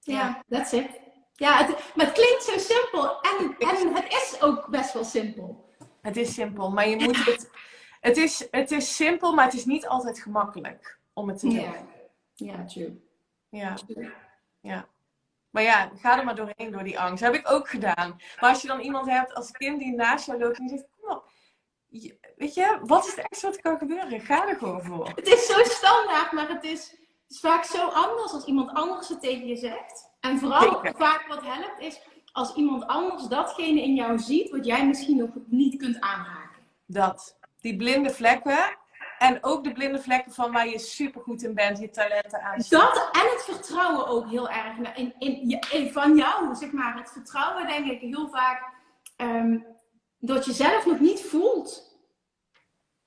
[0.00, 1.00] Ja, that's it.
[1.32, 3.20] Ja, het, maar het klinkt zo simpel.
[3.20, 5.74] En, en het is ook best wel simpel.
[6.02, 7.50] Het is simpel, maar je moet het...
[8.00, 11.60] Het is, het is simpel, maar het is niet altijd gemakkelijk om het te doen.
[11.60, 11.74] Ja,
[12.34, 13.04] ja true.
[13.48, 13.74] Ja.
[14.60, 14.88] ja.
[15.50, 17.22] Maar ja, ga er maar doorheen door die angst.
[17.22, 18.20] Dat heb ik ook gedaan.
[18.40, 20.88] Maar als je dan iemand hebt als kind die naast jou loopt en die zegt,
[21.00, 21.30] kom op.
[22.36, 24.20] Weet je, wat is het ergste wat kan gebeuren?
[24.20, 25.08] Ga er gewoon voor.
[25.14, 26.96] Het is zo standaard, maar het is,
[27.28, 30.10] is vaak zo anders als iemand anders het tegen je zegt.
[30.20, 32.00] En vooral vaak wat helpt is
[32.32, 36.62] als iemand anders datgene in jou ziet wat jij misschien nog niet kunt aanraken.
[36.86, 37.38] Dat.
[37.60, 38.76] Die blinde vlekken.
[39.18, 42.58] En ook de blinde vlekken van waar je supergoed in bent, je talenten aan.
[42.68, 44.96] Dat en het vertrouwen ook heel erg.
[44.96, 46.96] In, in, in, van jou, zeg maar.
[46.96, 48.72] Het vertrouwen denk ik heel vaak
[49.16, 49.66] um,
[50.18, 51.98] dat je zelf nog niet voelt.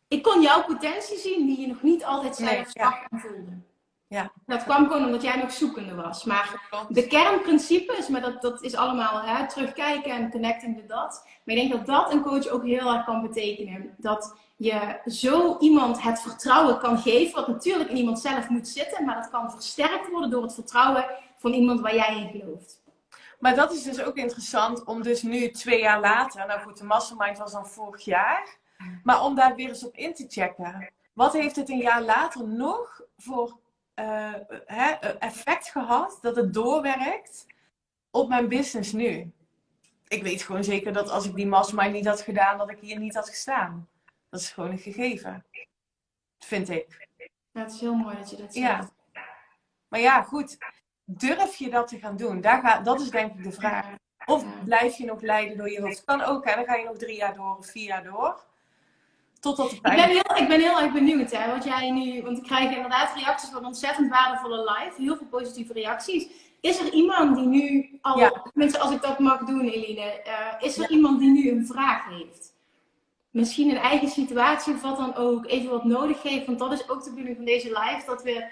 [0.07, 3.61] Ik kon jouw potentie zien die je nog niet altijd zelf nee, zag en voelde.
[4.09, 4.31] Ja.
[4.45, 6.23] Dat kwam gewoon omdat jij nog zoekende was.
[6.23, 11.21] Maar de kernprincipes, maar dat, dat is allemaal hè, terugkijken en connecting the dots.
[11.43, 13.95] Maar ik denk dat dat een coach ook heel erg kan betekenen.
[13.97, 19.05] Dat je zo iemand het vertrouwen kan geven, wat natuurlijk in iemand zelf moet zitten,
[19.05, 21.05] maar dat kan versterkt worden door het vertrouwen
[21.37, 22.81] van iemand waar jij in gelooft.
[23.39, 26.83] Maar dat is dus ook interessant om dus nu twee jaar later, nou goed, de
[26.83, 28.57] mastermind was dan vorig jaar,
[29.03, 30.91] maar om daar weer eens op in te checken.
[31.13, 33.57] Wat heeft het een jaar later nog voor
[33.99, 34.33] uh,
[34.65, 37.45] hè, effect gehad dat het doorwerkt
[38.11, 39.31] op mijn business nu?
[40.07, 42.99] Ik weet gewoon zeker dat als ik die mastermind niet had gedaan, dat ik hier
[42.99, 43.89] niet had gestaan.
[44.29, 45.45] Dat is gewoon een gegeven.
[46.39, 47.07] Vind ik.
[47.51, 48.65] Ja, het is heel mooi dat je dat zegt.
[48.65, 48.89] Ja.
[49.87, 50.57] Maar ja, goed.
[51.03, 52.41] Durf je dat te gaan doen?
[52.41, 53.85] Daar gaat, dat is denk ik de vraag.
[54.25, 56.03] Of blijf je nog leiden door je hoofd?
[56.03, 56.55] Kan ook, hè?
[56.55, 58.45] Dan ga je nog drie jaar door of vier jaar door.
[59.39, 61.51] Totdat ik, ben heel, ik ben heel erg benieuwd, hè.
[61.51, 62.21] Wat jij nu...
[62.21, 65.01] Want ik krijg inderdaad reacties van ontzettend waardevolle live.
[65.01, 66.27] Heel veel positieve reacties.
[66.61, 68.19] Is er iemand die nu al...
[68.19, 68.51] Ja.
[68.53, 70.21] Mensen, als ik dat mag doen, Eline.
[70.27, 72.57] Uh, is er iemand die nu een vraag heeft?
[73.31, 76.45] misschien een eigen situatie of wat dan ook even wat nodig heeft.
[76.45, 78.03] Want dat is ook de bedoeling van deze live.
[78.05, 78.45] Dat we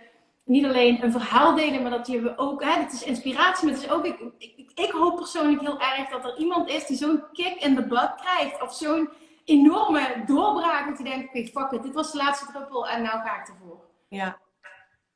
[0.44, 3.84] niet alleen een verhaal delen, maar dat je ook, hè, het is inspiratie, maar het
[3.84, 7.24] is ook, ik, ik, ik hoop persoonlijk heel erg dat er iemand is die zo'n
[7.34, 8.62] kick in de butt krijgt.
[8.62, 9.10] Of zo'n
[9.48, 13.20] enorme doorbraak dat je denkt, oké, fuck it, dit was de laatste druppel en nou
[13.20, 13.86] ga ik ervoor.
[14.08, 14.40] Ja.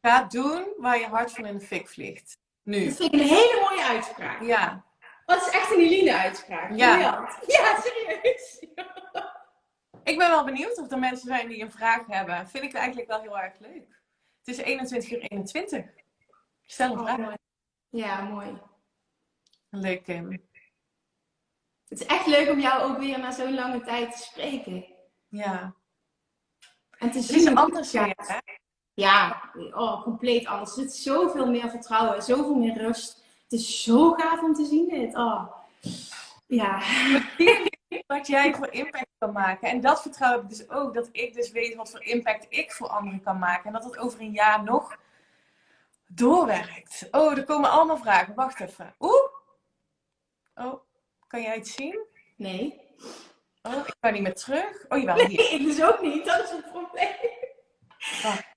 [0.01, 2.37] Ga doen waar je hart van in de fik vliegt.
[2.63, 2.85] Nu.
[2.85, 4.41] Dat vind ik een hele mooie uitspraak.
[4.41, 4.85] Ja.
[5.25, 6.71] Dat is echt een Eline uitspraak.
[6.75, 6.97] Ja.
[7.47, 8.59] Ja, serieus.
[10.03, 12.47] Ik ben wel benieuwd of er mensen zijn die een vraag hebben.
[12.47, 14.01] Vind ik eigenlijk wel heel erg leuk.
[14.43, 15.85] Het is 21 uur 21.
[16.65, 17.35] Stel een oh, vraag.
[17.89, 18.61] Ja, mooi.
[19.69, 20.49] Leuk, Kim.
[21.91, 24.85] Het is echt leuk om jou ook weer na zo'n lange tijd te spreken.
[25.27, 25.73] Ja.
[26.97, 27.39] En te zien.
[27.39, 28.37] Het is anders weer, hè?
[28.93, 29.41] Ja,
[29.73, 30.77] oh, compleet anders.
[30.77, 33.23] Er zit zoveel meer vertrouwen, zoveel meer rust.
[33.43, 35.15] Het is zo gaaf om te zien dit.
[35.15, 35.53] Oh.
[36.47, 36.81] Ja
[38.07, 39.69] wat jij voor impact kan maken.
[39.69, 40.93] En dat vertrouw ik dus ook.
[40.93, 43.65] Dat ik dus weet wat voor impact ik voor anderen kan maken.
[43.65, 44.97] En dat het over een jaar nog
[46.07, 47.07] doorwerkt.
[47.11, 48.35] Oh, er komen allemaal vragen.
[48.35, 48.95] Wacht even.
[48.99, 49.29] Oeh.
[50.55, 50.81] Oh,
[51.31, 52.05] kan jij het zien?
[52.35, 52.81] Nee.
[53.61, 54.85] Oh, ik kan niet meer terug.
[54.89, 55.15] Oh, jawel.
[55.15, 56.25] Nee, ik dus ook niet.
[56.25, 57.15] Dat is het probleem.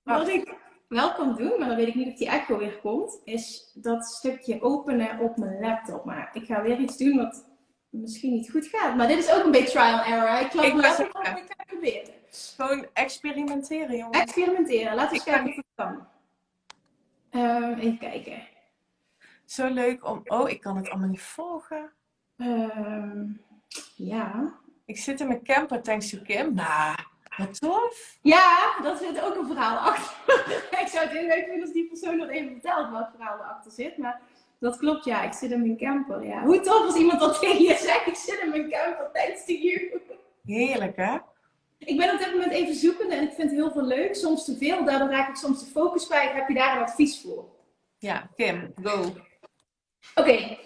[0.03, 0.53] Wat ik
[0.87, 4.05] wel kan doen, maar dan weet ik niet of die echo weer komt, is dat
[4.05, 6.05] stukje openen op mijn laptop.
[6.05, 7.49] Maar ik ga weer iets doen wat
[7.89, 8.95] misschien niet goed gaat.
[8.95, 10.39] Maar dit is ook een beetje trial and error.
[10.39, 12.13] Ik klap ik ga proberen.
[12.55, 14.19] Gewoon experimenteren, jongens.
[14.19, 14.95] Experimenteren.
[14.95, 16.07] Laten we eens kijken of het kan.
[17.31, 18.47] Uh, even kijken.
[19.45, 20.21] Zo leuk om...
[20.25, 21.93] Oh, ik kan het allemaal niet volgen.
[22.37, 23.21] Uh,
[23.95, 24.53] ja.
[24.85, 26.53] Ik zit in mijn camper, thanks to Kim.
[26.53, 26.95] Nou,
[27.37, 28.17] wat tof.
[28.21, 30.35] Ja, dat zit ook een verhaal achter.
[30.81, 33.71] ik zou het heel leuk vinden als die persoon nog even vertelt wat verhaal erachter
[33.71, 33.97] zit.
[33.97, 34.21] Maar
[34.59, 35.23] dat klopt, ja.
[35.23, 36.41] Ik zit in mijn camper, ja.
[36.41, 38.07] Hoe tof als iemand dat tegen je zegt.
[38.07, 40.01] Ik zit in mijn camper, thanks to you.
[40.45, 41.17] Heerlijk, hè?
[41.77, 44.15] Ik ben op dit moment even zoekende en ik vind het heel veel leuk.
[44.15, 46.31] Soms te veel, daardoor raak ik soms de focus kwijt.
[46.31, 47.45] Heb je daar een advies voor?
[47.97, 48.99] Ja, Kim, go.
[48.99, 49.15] Oké.
[50.15, 50.59] Okay.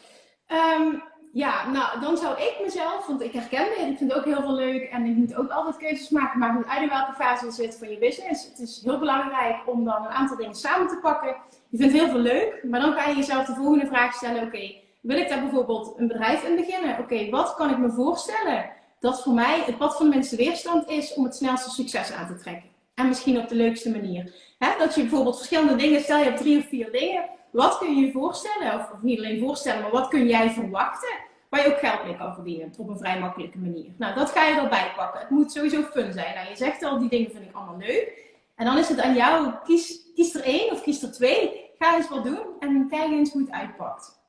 [0.46, 0.96] Ehm,
[1.32, 4.42] ja, nou, dan zou ik mezelf, want ik herken dit, ik vind het ook heel
[4.42, 7.52] veel leuk en ik moet ook altijd keuzes maken, maar uit in welke fase je
[7.52, 8.46] zit van je business.
[8.46, 11.36] Het is heel belangrijk om dan een aantal dingen samen te pakken.
[11.70, 14.76] Je vindt heel veel leuk, maar dan ga je jezelf de volgende vraag stellen, oké,
[15.02, 17.00] wil ik daar bijvoorbeeld een bedrijf in beginnen?
[17.00, 20.90] Oké, wat kan ik me voorstellen dat voor mij het pad van de minste weerstand
[20.90, 22.70] is om het snelste succes aan te trekken?
[22.94, 24.34] En misschien op de leukste manier.
[24.78, 28.06] dat je bijvoorbeeld verschillende dingen, stel je hebt drie of vier dingen, wat kun je
[28.06, 28.74] je voorstellen?
[28.74, 31.10] Of, of, niet alleen voorstellen, maar wat kun jij verwachten?
[31.50, 33.92] Waar je ook geld mee kan verdienen op een vrij makkelijke manier.
[33.98, 35.20] Nou, dat ga je erbij pakken.
[35.20, 36.36] Het moet sowieso fun zijn.
[36.36, 38.28] Nou, je zegt al, die dingen vind ik allemaal leuk.
[38.56, 41.72] En dan is het aan jou, kies, kies er één of kies er twee.
[41.80, 44.20] Ga eens wat doen en kijk eens hoe het uitpakt.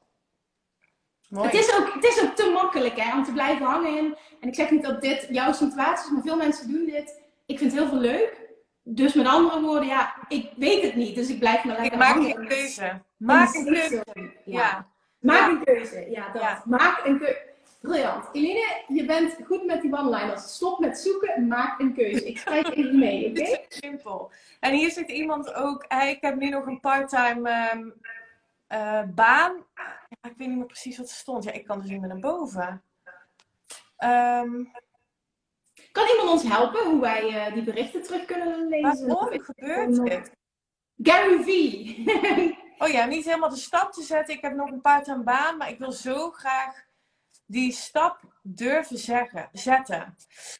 [1.34, 4.16] Het is, ook, het is ook te makkelijk hè, om te blijven hangen in.
[4.40, 7.20] En ik zeg niet dat dit jouw situatie is, maar veel mensen doen dit.
[7.46, 8.39] Ik vind het heel veel leuk.
[8.92, 11.14] Dus met andere woorden, ja, ik weet het niet.
[11.14, 13.02] Dus ik blijf maar lekker ik maak een keuze.
[13.16, 14.04] Maak een keuze.
[14.44, 14.86] Ja.
[15.18, 16.10] Maak een keuze.
[16.10, 16.64] Ja, dat.
[16.64, 17.48] Maak een keuze.
[17.80, 18.28] Briljant.
[18.32, 20.54] Eline, je bent goed met die one-liners.
[20.54, 22.26] Stop met zoeken, maak een keuze.
[22.26, 23.40] Ik schrijf even mee, oké?
[23.40, 23.64] Okay?
[23.68, 24.30] Simpel.
[24.60, 27.94] En hier zegt iemand ook, hey, ik heb nu nog een parttime um,
[28.68, 29.64] uh, baan.
[30.08, 31.44] Ja, ik weet niet meer precies wat er stond.
[31.44, 32.82] Ja, ik kan dus niet meer naar boven.
[33.98, 34.70] Um,
[35.92, 39.06] kan iemand ons helpen hoe wij uh, die berichten terug kunnen lezen?
[39.06, 40.30] Waarom gebeurt dit?
[41.02, 41.48] Gary V.
[42.82, 44.34] oh ja, niet helemaal de stap te zetten.
[44.34, 46.88] Ik heb nog een part-time baan, maar ik wil zo graag
[47.46, 50.16] die stap durven zeggen, zetten.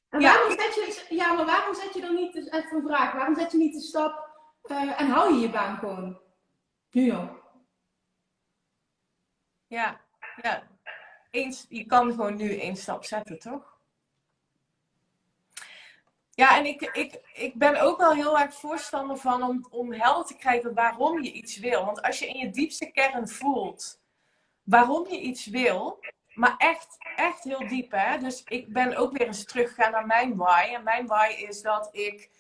[0.09, 0.33] En ja.
[0.33, 3.35] waarom zet je, ja, maar waarom zet je dan niet, dus even een vraag, waarom
[3.35, 4.29] zet je niet de stap
[4.71, 6.21] uh, en hou je je baan gewoon?
[6.91, 7.39] Nu al.
[9.67, 10.01] Ja,
[10.43, 10.63] ja.
[11.31, 13.70] Eens, je kan gewoon nu één stap zetten, toch?
[16.41, 20.27] Ja, en ik, ik, ik ben ook wel heel erg voorstander van om, om helder
[20.27, 21.85] te krijgen waarom je iets wil.
[21.85, 24.01] Want als je in je diepste kern voelt
[24.63, 25.99] waarom je iets wil,
[26.35, 28.19] maar echt, echt heel diep, hè.
[28.19, 30.75] Dus ik ben ook weer eens teruggegaan naar mijn why.
[30.75, 32.31] En mijn why is dat ik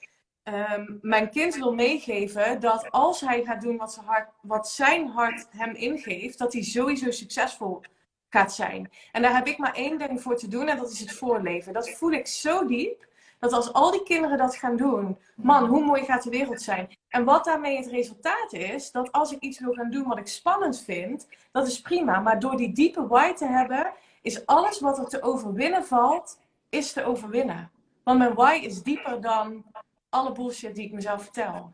[0.44, 5.08] um, mijn kind wil meegeven dat als hij gaat doen wat zijn, hart, wat zijn
[5.08, 7.82] hart hem ingeeft, dat hij sowieso succesvol
[8.28, 8.90] gaat zijn.
[9.12, 11.72] En daar heb ik maar één ding voor te doen en dat is het voorleven.
[11.72, 13.08] Dat voel ik zo diep.
[13.40, 16.96] Dat als al die kinderen dat gaan doen, man, hoe mooi gaat de wereld zijn?
[17.08, 20.26] En wat daarmee het resultaat is, dat als ik iets wil gaan doen wat ik
[20.26, 22.20] spannend vind, dat is prima.
[22.20, 26.92] Maar door die diepe why te hebben, is alles wat er te overwinnen valt, is
[26.92, 27.70] te overwinnen.
[28.02, 29.64] Want mijn why is dieper dan
[30.08, 31.72] alle bullshit die ik mezelf vertel.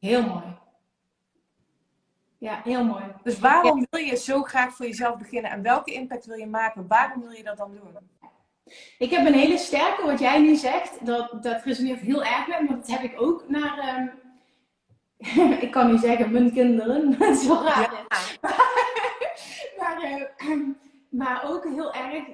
[0.00, 0.58] Heel mooi.
[2.38, 3.04] Ja, heel mooi.
[3.22, 6.86] Dus waarom wil je zo graag voor jezelf beginnen en welke impact wil je maken?
[6.86, 7.98] Waarom wil je dat dan doen?
[8.98, 12.60] Ik heb een hele sterke, wat jij nu zegt, dat, dat resoneert heel erg met
[12.60, 17.28] me, want dat heb ik ook naar, um, ik kan nu zeggen, mijn kinderen, dat
[17.28, 18.06] is wel raar.
[19.78, 20.60] maar, uh,
[21.08, 22.24] maar ook heel erg,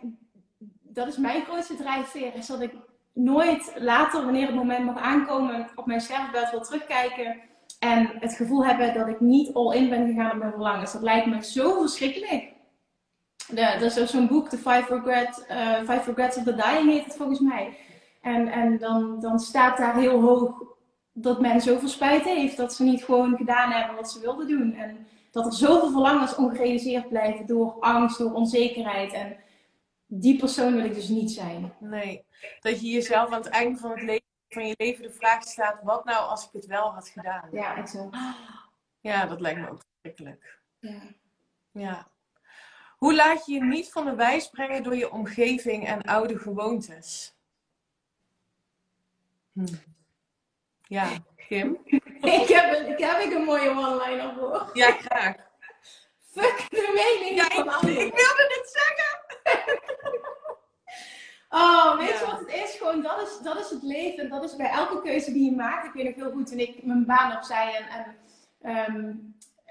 [0.83, 2.73] dat is mijn grootste drijfveer, is dat ik
[3.13, 7.41] nooit later, wanneer het moment mag aankomen, op mijn sterfbed wil terugkijken
[7.79, 10.93] en het gevoel hebben dat ik niet all in ben gegaan op mijn verlangens.
[10.93, 12.53] Dat lijkt me zo verschrikkelijk.
[13.55, 16.91] De, er is ook zo'n boek, The Five, Regret, uh, Five Regrets of the Dying
[16.91, 17.77] heet het volgens mij.
[18.21, 20.63] En, en dan, dan staat daar heel hoog
[21.13, 24.75] dat men zoveel spijt heeft dat ze niet gewoon gedaan hebben wat ze wilden doen.
[24.75, 29.13] En dat er zoveel verlangens ongerealiseerd blijven door angst, door onzekerheid.
[29.13, 29.37] En
[30.07, 31.73] die persoon wil ik dus niet zijn.
[31.79, 32.25] Nee,
[32.61, 35.83] dat je jezelf aan het einde van, het leven, van je leven de vraag staat:
[35.83, 37.49] wat nou als ik het wel had gedaan?
[37.53, 38.17] Ja, exact.
[39.01, 40.59] Ja, dat lijkt me ook verschrikkelijk.
[40.79, 41.01] Ja.
[41.73, 42.09] ja.
[43.01, 47.35] Hoe laat je je niet van de wijs brengen door je omgeving en oude gewoontes?
[49.53, 49.75] Hm.
[50.83, 51.79] Ja, Kim?
[52.41, 54.71] ik, heb een, ik heb ik een mooie one-liner voor.
[54.73, 55.35] Ja, graag.
[56.19, 58.07] Fuck de mening ja, van anderen.
[58.07, 59.19] Ik wilde het zeggen.
[61.61, 62.77] oh, weet je wat het is?
[62.79, 64.29] Gewoon, dat is, dat is het leven.
[64.29, 65.87] Dat is bij elke keuze die je maakt.
[65.87, 68.17] Ik weet nog heel goed toen ik mijn baan opzij en, en
[68.61, 69.15] ehm,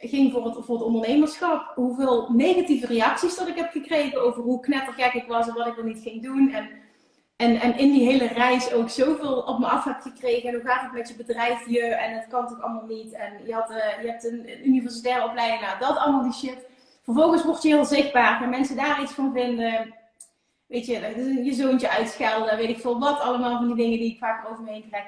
[0.02, 1.72] ging voor het, voor het ondernemerschap.
[1.76, 5.78] Hoeveel negatieve reacties dat ik heb gekregen over hoe knettergek ik was en wat ik
[5.78, 6.52] er niet ging doen.
[6.52, 6.70] En,
[7.36, 10.50] en, en in die hele reis ook zoveel op me af heb gekregen.
[10.50, 11.82] En hoe gaat het met je bedrijf je?
[11.82, 13.14] En het kan toch allemaal niet?
[13.14, 15.62] En je, had, uh, je hebt een, universitaire opleiding.
[15.62, 16.66] Nou, dat allemaal die shit.
[17.04, 18.40] Vervolgens word je heel zichtbaar.
[18.40, 19.94] Gaan mensen daar iets van vinden?
[20.68, 22.58] Weet je, je zoontje uitschelden.
[22.58, 23.20] Weet ik veel wat.
[23.20, 25.06] Allemaal van die dingen die ik vaak over me heen krijg.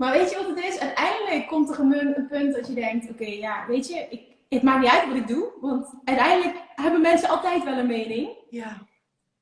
[0.00, 0.78] Maar weet je wat het is?
[0.78, 4.22] Uiteindelijk komt er een, een punt dat je denkt: oké, ja, weet je, ik,
[4.54, 8.28] het maakt niet uit wat ik doe, want uiteindelijk hebben mensen altijd wel een mening.
[8.50, 8.86] Ja.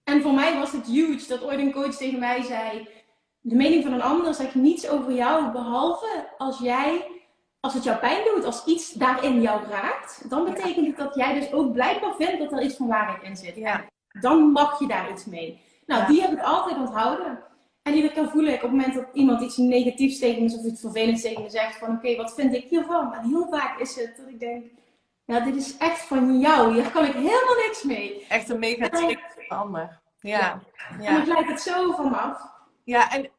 [0.04, 2.88] En voor mij was het huge dat ooit een coach tegen mij zei:
[3.40, 7.06] de mening van een ander zegt niets over jou, behalve als jij,
[7.60, 11.34] als het jou pijn doet, als iets daarin jou raakt, dan betekent het dat jij
[11.34, 13.56] dus ook blijkbaar vindt dat er iets van waarheid in zit.
[13.56, 13.84] Ja.
[14.20, 15.60] Dan mag je daar iets mee.
[15.86, 17.42] Nou, die heb ik altijd onthouden.
[17.82, 20.64] En iedere keer voel ik op het moment dat iemand iets negatiefs tegen me of
[20.64, 23.14] iets vervelends tegen me zegt: van oké, wat vind ik hiervan?
[23.14, 24.64] En heel vaak is het dat ik denk:
[25.28, 26.74] ja, dit is echt van jou.
[26.74, 28.26] Hier kan ik helemaal niks mee.
[28.28, 30.00] Echt een mega trick van ander.
[30.20, 30.60] Ja.
[31.00, 31.20] ja.
[31.20, 32.42] En lijkt het zo vanaf.
[32.84, 33.30] Ja, en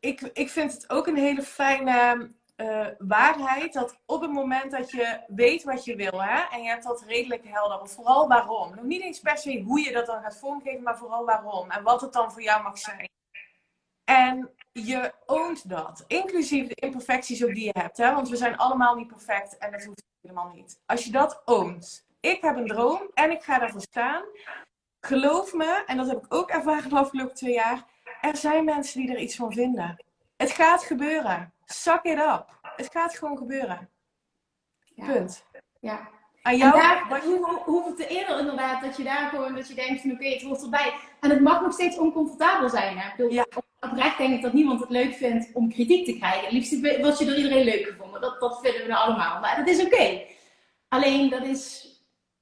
[0.00, 3.72] ik, ik vind het ook een hele fijne uh, waarheid.
[3.72, 7.04] Dat op het moment dat je weet wat je wil, hè, en je hebt dat
[7.06, 8.74] redelijk helder, vooral waarom.
[8.74, 11.70] Nog niet eens per se hoe je dat dan gaat vormgeven, maar vooral waarom.
[11.70, 13.08] En wat het dan voor jou mag zijn.
[14.04, 14.50] En
[14.84, 16.04] je oont dat.
[16.06, 17.96] Inclusief de imperfecties ook die je hebt.
[17.96, 18.14] Hè?
[18.14, 20.80] Want we zijn allemaal niet perfect en dat hoeft helemaal niet.
[20.86, 22.06] Als je dat oont.
[22.20, 24.24] Ik heb een droom en ik ga daarvoor staan.
[25.00, 27.84] Geloof me, en dat heb ik ook ervaren de afgelopen twee jaar.
[28.20, 30.04] Er zijn mensen die er iets van vinden.
[30.36, 31.52] Het gaat gebeuren.
[31.64, 32.44] Suck it up.
[32.62, 33.90] Het gaat gewoon gebeuren.
[34.94, 35.44] Punt.
[35.80, 36.08] Ja.
[36.42, 40.00] Aan jou, daar hoe, hoe het eerder inderdaad dat je daar gewoon, dat je denkt
[40.00, 40.94] van oké, het hoort erbij.
[41.20, 42.98] En het mag nog steeds oncomfortabel zijn.
[42.98, 43.08] Hè?
[43.08, 43.46] Ik bedoel, ja.
[43.80, 46.52] Oprecht denk ik dat niemand het leuk vindt om kritiek te krijgen.
[46.52, 48.20] Liefst was je door iedereen leuk gevonden.
[48.20, 49.40] Dat, vinden we nou allemaal.
[49.40, 50.22] Maar dat is oké.
[50.88, 51.88] Alleen dat is,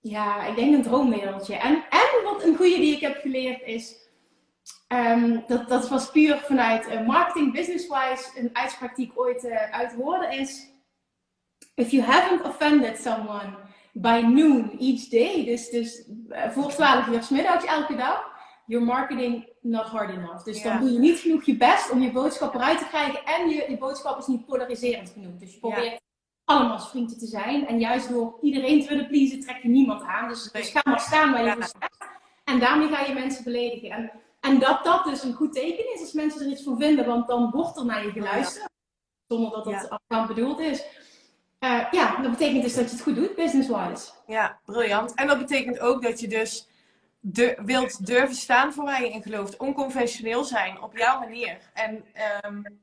[0.01, 1.55] ja, ik denk een droomwereldje.
[1.55, 3.95] En, en wat een goede die ik heb geleerd is,
[4.89, 9.71] um, dat, dat was puur vanuit uh, marketing, business-wise, een uitspraak die ik ooit uh,
[9.71, 10.69] uit hoorde is,
[11.75, 13.57] if you haven't offended someone
[13.93, 18.33] by noon each day, dus, dus uh, voor 12 uur s middags elke dag,
[18.67, 20.45] your marketing not hard enough.
[20.45, 23.49] Dus dan doe je niet genoeg je best om je boodschap eruit te krijgen en
[23.49, 25.37] je, je boodschap is niet polariserend genoeg.
[25.39, 26.01] Dus je probeert
[26.45, 30.29] allemaal vrienden te zijn en juist door iedereen te willen pleasen trek je niemand aan.
[30.29, 31.97] Dus, dus ga maar staan waar je voor staat.
[32.45, 33.91] En daarmee ga je mensen beledigen.
[33.91, 37.07] En, en dat dat dus een goed teken is als mensen er iets van vinden,
[37.07, 38.69] want dan wordt er naar je geluisterd.
[39.27, 40.27] Zonder dat dat ja.
[40.27, 40.85] bedoeld is.
[41.61, 44.11] Uh, ja, dat betekent dus dat je het goed doet, business-wise.
[44.27, 45.15] Ja, briljant.
[45.15, 46.69] En dat betekent ook dat je dus
[47.27, 49.57] de, wilt durven staan voor waar je in gelooft.
[49.57, 51.59] Onconventioneel zijn, op jouw manier.
[51.73, 52.05] En,
[52.45, 52.83] um,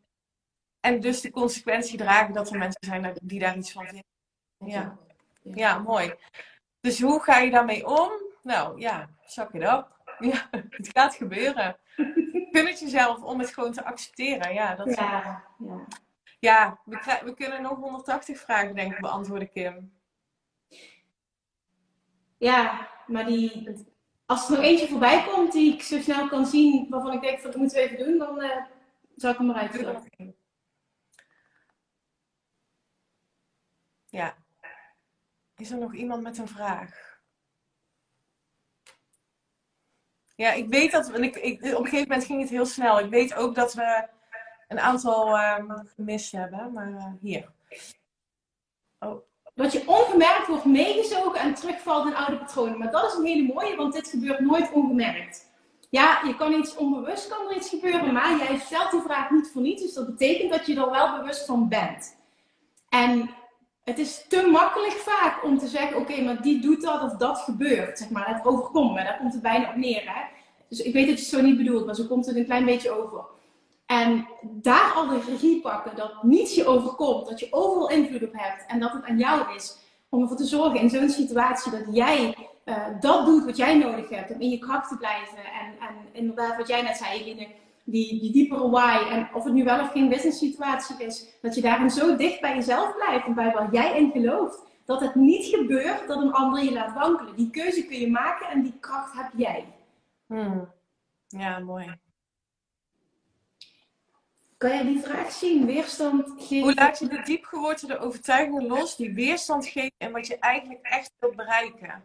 [0.80, 4.04] en dus de consequentie dragen dat er mensen zijn die daar iets van vinden.
[4.58, 4.98] Ja,
[5.44, 6.14] ja mooi.
[6.80, 8.12] Dus hoe ga je daarmee om?
[8.44, 9.90] Nou ja, zak het op.
[10.22, 11.78] Ja, het gaat gebeuren.
[12.52, 14.54] Kun het jezelf om het gewoon te accepteren.
[14.54, 15.88] Ja, dat ja, ja.
[16.40, 19.94] ja we, we kunnen nog 180 vragen denk ik beantwoorden, Kim.
[22.38, 23.70] Ja, maar die,
[24.32, 27.42] als er nog eentje voorbij komt die ik zo snel kan zien, waarvan ik denk
[27.42, 28.66] dat moeten we even doen, dan uh,
[29.16, 29.74] zal ik hem eruit
[30.18, 30.36] doen.
[34.06, 34.36] Ja.
[35.56, 37.20] Is er nog iemand met een vraag?
[40.36, 41.18] Ja, ik weet dat.
[41.18, 43.00] Ik, ik, op een gegeven moment ging het heel snel.
[43.00, 44.08] Ik weet ook dat we
[44.68, 47.52] een aantal um, gemist hebben, maar uh, hier.
[49.00, 49.31] Oh
[49.62, 52.78] dat je ongemerkt wordt meegezogen en terugvalt in oude patronen.
[52.78, 55.50] Maar dat is een hele mooie, want dit gebeurt nooit ongemerkt.
[55.90, 59.50] Ja, je kan iets onbewust, kan er iets gebeuren, maar jij stelt die vraag niet
[59.54, 59.82] voor niets.
[59.82, 62.16] Dus dat betekent dat je er wel bewust van bent.
[62.90, 63.30] En
[63.84, 67.38] het is te makkelijk vaak om te zeggen, oké, maar die doet dat of dat
[67.40, 67.98] gebeurt.
[67.98, 70.04] Zeg maar, het overkomt me, daar komt het bijna op neer.
[70.06, 70.22] Hè?
[70.70, 72.66] Dus ik weet dat je het zo niet bedoelt, maar zo komt het een klein
[72.66, 73.24] beetje over.
[73.92, 78.34] En daar al de regie pakken, dat niets je overkomt, dat je overal invloed op
[78.34, 79.78] hebt en dat het aan jou is
[80.10, 84.10] om ervoor te zorgen in zo'n situatie dat jij uh, dat doet wat jij nodig
[84.10, 85.38] hebt om in je kracht te blijven.
[85.38, 87.24] En, en inderdaad, wat jij net zei,
[87.84, 88.98] die, die diepere why.
[89.10, 92.42] En of het nu wel of geen business situatie is, dat je daarin zo dicht
[92.42, 94.64] bij jezelf blijft en bij waar jij in gelooft.
[94.86, 97.36] Dat het niet gebeurt dat een ander je laat wankelen.
[97.36, 99.66] Die keuze kun je maken en die kracht heb jij.
[100.28, 100.70] Hmm.
[101.28, 102.00] Ja, mooi.
[104.62, 105.66] Kan jij die vraag zien?
[105.66, 106.62] Weerstand geven.
[106.62, 111.12] Hoe laat je de diepgewortelde overtuigingen los die weerstand geven en wat je eigenlijk echt
[111.20, 112.04] wilt bereiken?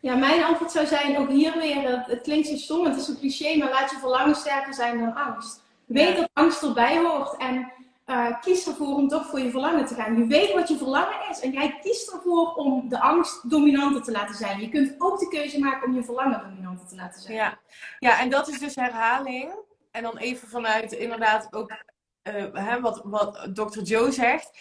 [0.00, 3.18] Ja, mijn antwoord zou zijn ook hier weer, het, klinkt zo stom, het is een
[3.18, 5.62] cliché, maar laat je verlangen sterker zijn dan angst.
[5.84, 7.72] Weet dat angst erbij hoort en
[8.06, 10.18] uh, kies ervoor om toch voor je verlangen te gaan.
[10.18, 14.10] Je weet wat je verlangen is en jij kiest ervoor om de angst dominanter te
[14.10, 14.60] laten zijn.
[14.60, 17.34] Je kunt ook de keuze maken om je verlangen dominanter te laten zijn.
[17.34, 17.58] Ja,
[17.98, 19.54] ja en dat is dus herhaling.
[19.90, 23.80] En dan even vanuit inderdaad ook uh, hè, wat, wat Dr.
[23.80, 24.58] Joe zegt.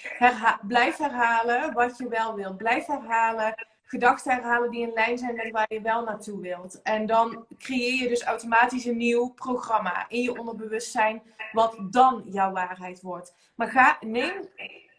[0.68, 2.58] Blijf herhalen wat je wel wilt.
[2.58, 3.56] Blijf herhalen
[3.94, 6.82] gedachten herhalen die in lijn zijn met waar je wel naartoe wilt.
[6.82, 12.52] En dan creëer je dus automatisch een nieuw programma in je onderbewustzijn, wat dan jouw
[12.52, 13.34] waarheid wordt.
[13.56, 14.34] Maar ga, neem,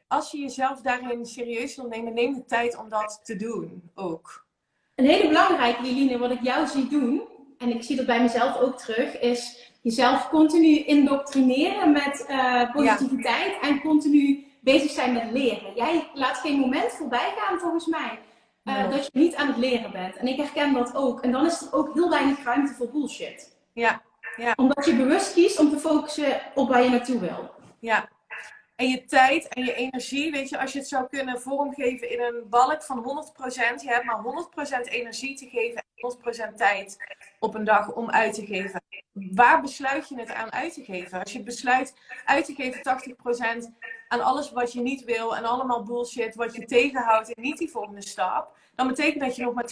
[0.08, 4.46] als je jezelf daarin serieus wil nemen, neem de tijd om dat te doen ook.
[4.94, 7.22] Een hele belangrijke, Eline, wat ik jou zie doen,
[7.58, 13.60] en ik zie dat bij mezelf ook terug, is jezelf continu indoctrineren met uh, positiviteit
[13.60, 15.74] en continu bezig zijn met leren.
[15.74, 18.18] Jij laat geen moment voorbij gaan, volgens mij
[18.64, 20.16] uh, dat je niet aan het leren bent.
[20.16, 21.20] En ik herken dat ook.
[21.20, 23.56] En dan is er ook heel weinig ruimte voor bullshit.
[23.72, 24.02] Ja.
[24.36, 24.52] ja.
[24.56, 27.50] Omdat je bewust kiest om te focussen op waar je naartoe wil.
[27.80, 28.08] Ja.
[28.76, 32.20] En je tijd en je energie, weet je, als je het zou kunnen vormgeven in
[32.20, 34.22] een balk van 100%, je hebt maar
[34.86, 36.96] 100% energie te geven en 100% tijd
[37.38, 38.82] op een dag om uit te geven.
[39.12, 41.20] Waar besluit je het aan uit te geven?
[41.20, 41.94] Als je besluit
[42.24, 42.80] uit te geven
[43.66, 43.70] 80%
[44.14, 47.70] aan alles wat je niet wil en allemaal bullshit wat je tegenhoudt en niet die
[47.70, 49.70] volgende stap, dan betekent dat je nog maar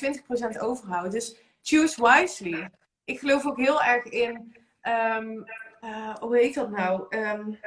[0.56, 1.12] 20% overhoudt.
[1.12, 2.70] Dus choose wisely.
[3.04, 5.44] ik geloof ook heel erg in, um,
[6.20, 7.16] hoe heet dat nou?
[7.16, 7.58] Um,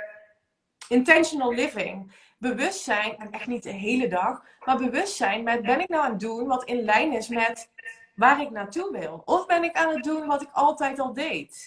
[0.87, 2.11] intentional living.
[2.37, 6.19] Bewustzijn, en echt niet de hele dag, maar bewustzijn met ben ik nou aan het
[6.19, 7.69] doen wat in lijn is met
[8.15, 9.21] waar ik naartoe wil?
[9.25, 11.65] Of ben ik aan het doen wat ik altijd al deed?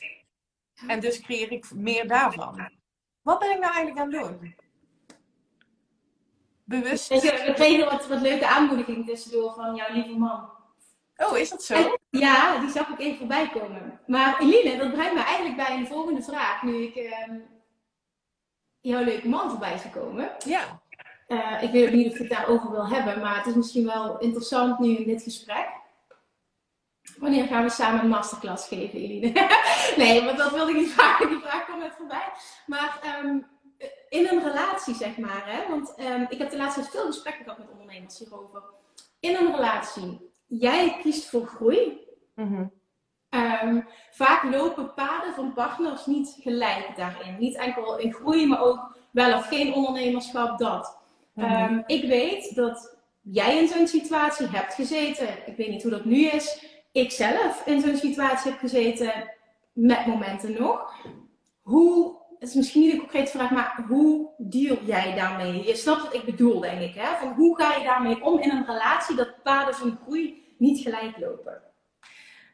[0.86, 2.70] En dus creëer ik meer daarvan.
[3.22, 4.66] Wat ben ik nou eigenlijk aan het doen?
[6.68, 7.08] Bewust.
[7.08, 10.50] We kregen wat, wat leuke aanmoediging tussendoor van jouw lieve man.
[11.16, 11.96] Oh, is dat zo?
[12.10, 14.00] ja, die zag ik even voorbij komen.
[14.06, 16.62] Maar Eline, dat brengt me eigenlijk bij een volgende vraag.
[16.62, 17.34] Nu ik uh,
[18.80, 20.30] jouw leuke man voorbij zie komen.
[20.46, 20.80] Ja.
[21.28, 23.86] Uh, ik weet ook niet of je het daarover wil hebben, maar het is misschien
[23.86, 25.68] wel interessant nu in dit gesprek.
[27.18, 29.32] Wanneer gaan we samen een masterclass geven, Eline?
[29.96, 31.28] nee, want dat wilde ik niet vragen.
[31.28, 32.32] Die vraag kwam net voorbij.
[32.66, 33.46] Maar um,
[34.08, 35.42] in een relatie, zeg maar.
[35.46, 35.68] Hè?
[35.68, 38.62] Want um, ik heb de laatste tijd veel gesprekken gehad met ondernemers hierover.
[39.20, 42.06] In een relatie, jij kiest voor groei.
[42.34, 42.76] Mm
[43.30, 47.36] um, vaak lopen paden van partners niet gelijk daarin.
[47.38, 50.98] Niet enkel in groei, maar ook wel of geen ondernemerschap, dat.
[51.34, 55.28] Mm ik weet dat jij in zo'n situatie hebt gezeten.
[55.46, 59.30] Ik weet niet hoe dat nu is ik zelf in zo'n situatie heb gezeten,
[59.72, 60.94] met momenten nog.
[61.62, 65.66] Hoe, het is misschien niet een concrete vraag, maar hoe deal jij daarmee?
[65.66, 66.94] Je snapt wat ik bedoel, denk ik.
[66.94, 67.16] Hè?
[67.16, 71.18] Van hoe ga je daarmee om in een relatie dat paden van groei niet gelijk
[71.18, 71.62] lopen?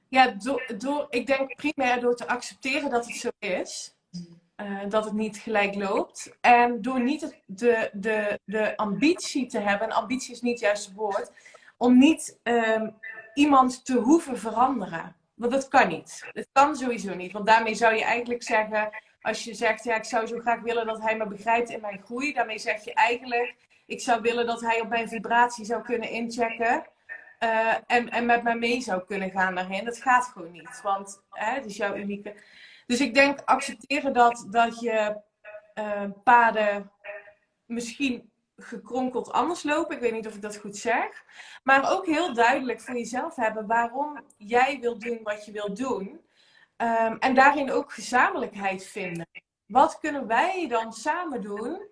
[0.08, 3.94] Ja, door, door, ik denk primair door te accepteren dat het zo is.
[4.56, 6.36] Uh, dat het niet gelijk loopt.
[6.40, 11.30] En door niet de, de, de ambitie te hebben, en ambitie is niet het woord,
[11.76, 12.94] om niet um,
[13.34, 15.16] iemand te hoeven veranderen.
[15.34, 16.30] Want dat kan niet.
[16.32, 17.32] Het kan sowieso niet.
[17.32, 18.90] Want daarmee zou je eigenlijk zeggen,
[19.24, 22.02] als je zegt, ja, ik zou zo graag willen dat hij me begrijpt in mijn
[22.04, 22.32] groei.
[22.32, 23.54] Daarmee zeg je eigenlijk,
[23.86, 26.86] ik zou willen dat hij op mijn vibratie zou kunnen inchecken.
[27.40, 29.84] Uh, en, en met mij mee zou kunnen gaan daarin.
[29.84, 30.80] Dat gaat gewoon niet.
[30.82, 32.34] Want hè, het is jouw unieke.
[32.86, 35.20] Dus ik denk accepteren dat, dat je
[35.74, 36.90] uh, paden
[37.66, 39.94] misschien gekronkeld anders lopen.
[39.94, 41.24] Ik weet niet of ik dat goed zeg.
[41.62, 46.20] Maar ook heel duidelijk voor jezelf hebben waarom jij wilt doen wat je wilt doen.
[46.84, 49.26] Um, en daarin ook gezamenlijkheid vinden.
[49.66, 51.88] Wat kunnen wij dan samen doen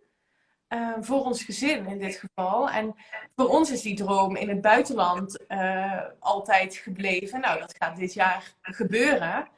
[0.68, 2.70] um, voor ons gezin in dit geval?
[2.70, 2.94] En
[3.36, 7.40] voor ons is die droom in het buitenland uh, altijd gebleven.
[7.40, 9.48] Nou, dat gaat dit jaar gebeuren.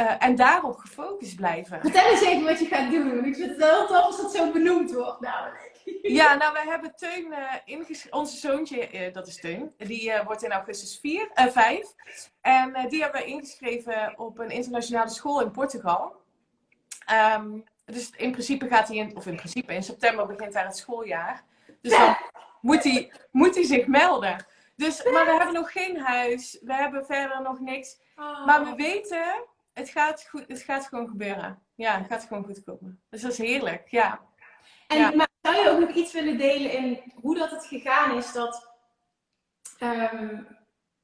[0.00, 1.80] Uh, en daarop gefocust blijven.
[1.80, 3.24] Vertel eens even wat je gaat doen.
[3.24, 5.71] Ik vind het wel tof als dat zo benoemd wordt namelijk.
[6.02, 8.18] Ja, nou, wij hebben Teun uh, ingeschreven.
[8.18, 11.94] Onze zoontje, uh, dat is Teun, die uh, wordt in augustus 4, 5.
[12.40, 16.16] En die hebben wij ingeschreven op een internationale school in Portugal.
[17.36, 20.76] Um, dus in principe gaat hij in, of in principe, in september begint daar het
[20.76, 21.44] schooljaar.
[21.80, 22.16] Dus dan
[22.60, 24.46] moet hij, moet hij zich melden.
[24.76, 28.00] Dus, maar we hebben nog geen huis, we hebben verder nog niks.
[28.16, 28.46] Oh.
[28.46, 31.62] Maar we weten, het gaat, goed, het gaat gewoon gebeuren.
[31.74, 33.00] Ja, het gaat gewoon goed komen.
[33.10, 34.20] Dus dat is heerlijk, ja.
[34.86, 38.32] En maar zou je ook nog iets willen delen in hoe dat het gegaan is
[38.32, 38.70] dat
[39.80, 40.46] um,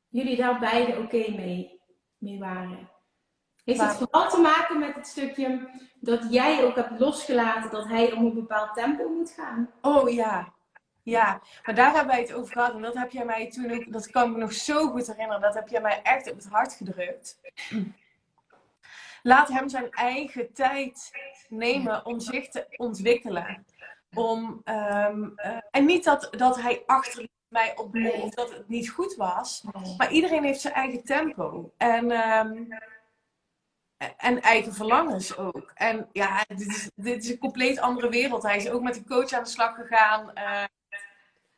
[0.09, 1.81] jullie daar beide oké mee,
[2.19, 2.91] mee waren?
[3.65, 5.69] Heeft het vooral te maken met het stukje
[6.01, 9.71] dat jij ook hebt losgelaten dat hij om een bepaald tempo moet gaan?
[9.83, 10.53] Oh ja,
[11.03, 12.75] ja, maar daar hebben wij het over gehad.
[12.75, 15.41] En dat heb jij mij toen ook, dat kan ik me nog zo goed herinneren,
[15.41, 17.41] dat heb jij mij echt op het hart gedrukt.
[19.23, 21.11] Laat hem zijn eigen tijd
[21.49, 23.67] nemen om zich te ontwikkelen.
[24.15, 28.91] Om, um, uh, en niet dat, dat hij achter mij op of dat het niet
[28.91, 29.65] goed was.
[29.97, 31.73] Maar iedereen heeft zijn eigen tempo.
[31.77, 32.69] En, um,
[34.17, 35.71] en eigen verlangens ook.
[35.75, 38.43] En ja, dit is, dit is een compleet andere wereld.
[38.43, 40.31] Hij is ook met een coach aan de slag gegaan.
[40.35, 40.65] Uh,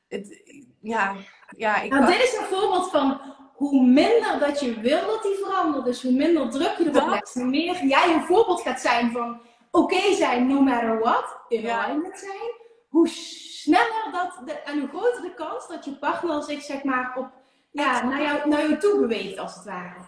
[0.09, 0.43] het,
[0.81, 1.17] ja,
[1.57, 3.21] ja, ik nou, dit is een voorbeeld van
[3.55, 5.85] hoe minder dat je wil dat hij verandert.
[5.85, 7.35] Dus hoe minder druk je erop legt.
[7.35, 9.41] Hoe meer jij een voorbeeld gaat zijn van
[9.71, 12.51] oké okay zijn, no matter what, in alignment zijn,
[12.89, 17.17] hoe sneller dat de, en hoe groter de kans dat je partner zich zeg maar
[17.17, 17.31] op,
[17.71, 20.01] ja, naar, jou, naar jou toe beweegt als het ware.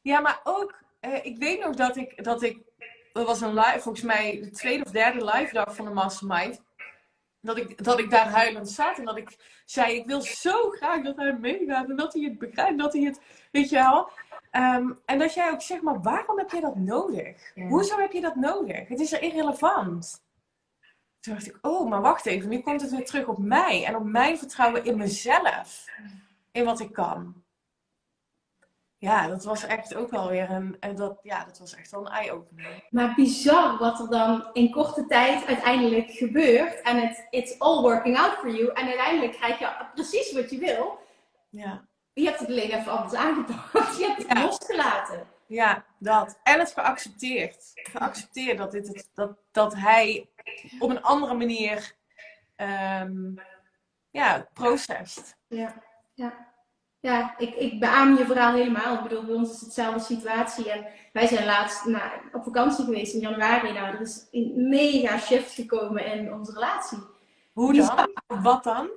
[0.00, 2.58] Ja, maar ook, eh, ik weet nog dat ik, dat ik,
[3.12, 6.64] dat was een live, volgens mij de tweede of derde live dag van de Mastermind.
[7.40, 11.02] Dat ik, dat ik daar huilend zat en dat ik zei, ik wil zo graag
[11.02, 13.20] dat hij meegaat en dat hij het begrijpt, dat hij het,
[13.52, 14.10] weet je wel.
[14.56, 17.52] Um, en dat jij ook zegt, maar waarom heb je dat nodig?
[17.54, 18.88] Hoezo heb je dat nodig?
[18.88, 20.24] Het is er irrelevant.
[21.20, 23.96] Toen dacht ik, oh, maar wacht even, nu komt het weer terug op mij en
[23.96, 25.84] op mijn vertrouwen in mezelf,
[26.52, 27.44] in wat ik kan.
[28.98, 32.12] Ja, dat was echt ook wel weer een, dat, ja, dat was echt wel een
[32.12, 32.86] eye-opener.
[32.90, 38.18] Maar bizar wat er dan in korte tijd uiteindelijk gebeurt en het it's all working
[38.18, 40.98] out for you en uiteindelijk krijg je precies wat je wil.
[41.48, 41.88] Ja.
[42.16, 43.98] Je hebt het alleen even anders aangepakt.
[43.98, 45.26] Je hebt het losgelaten.
[45.46, 46.38] Ja, dat.
[46.42, 47.70] En het geaccepteerd.
[47.74, 50.28] Geaccepteerd dat, dit het, dat, dat hij
[50.78, 51.94] op een andere manier
[52.56, 53.40] um,
[54.10, 55.36] ja, procest.
[55.48, 55.82] Ja,
[56.14, 56.54] ja.
[57.00, 58.94] Ja, ik, ik beaam je verhaal helemaal.
[58.94, 60.70] Ik bedoel, bij ons is het dezelfde situatie.
[60.70, 63.72] En wij zijn laatst nou, op vakantie geweest in januari.
[63.72, 66.98] Nou, er is een mega shift gekomen in onze relatie.
[67.52, 68.10] Hoe dan?
[68.42, 68.90] Wat dan?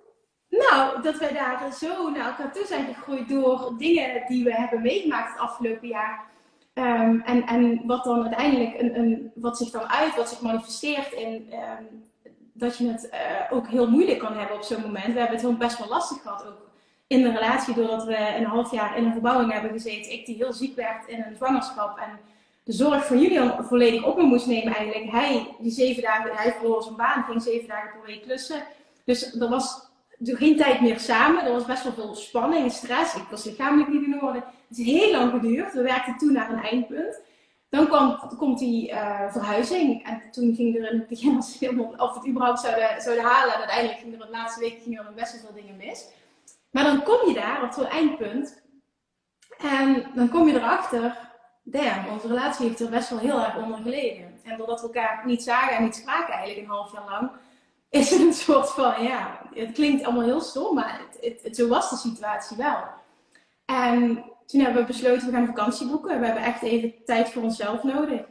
[0.49, 4.81] Nou, dat wij daar zo naar elkaar toe zijn gegroeid door dingen die we hebben
[4.81, 6.27] meegemaakt het afgelopen jaar.
[6.73, 11.11] Um, en, en wat dan uiteindelijk, een, een, wat zich dan uit, wat zich manifesteert
[11.11, 12.07] in um,
[12.53, 15.13] dat je het uh, ook heel moeilijk kan hebben op zo'n moment.
[15.13, 16.69] We hebben het heel best wel lastig gehad ook
[17.07, 20.11] in de relatie, doordat we een half jaar in een verbouwing hebben gezeten.
[20.11, 22.19] Ik die heel ziek werd in een zwangerschap en
[22.63, 25.11] de zorg voor Julian volledig op me moest nemen eigenlijk.
[25.11, 28.63] Hij, die zeven dagen, hij verloor zijn baan, ging zeven dagen per week klussen.
[29.03, 29.88] Dus er was
[30.21, 31.45] geen tijd meer samen.
[31.45, 33.15] Er was best wel veel spanning en stress.
[33.15, 34.43] Ik was lichamelijk niet in orde.
[34.67, 35.73] Het is heel lang geduurd.
[35.73, 37.21] We werkten toen naar een eindpunt.
[37.69, 40.05] Dan kwam, komt die uh, verhuizing.
[40.05, 41.59] En toen ging er in het begin als
[41.97, 43.53] of het überhaupt zouden, zouden halen.
[43.53, 46.07] En uiteindelijk ging er de laatste week ging er best wel veel dingen mis.
[46.71, 48.61] Maar dan kom je daar op zo'n eindpunt.
[49.57, 51.27] En dan kom je erachter.
[51.63, 54.39] Damn, onze relatie heeft er best wel heel erg onder geleden.
[54.43, 57.31] En doordat we elkaar niet zagen en niet spraken eigenlijk een half jaar lang
[57.89, 61.67] is het een soort van, ja, het klinkt allemaal heel stom, maar het, het, zo
[61.67, 62.77] was de situatie wel.
[63.65, 66.19] En toen hebben we besloten, we gaan vakantie boeken.
[66.19, 68.21] We hebben echt even tijd voor onszelf nodig.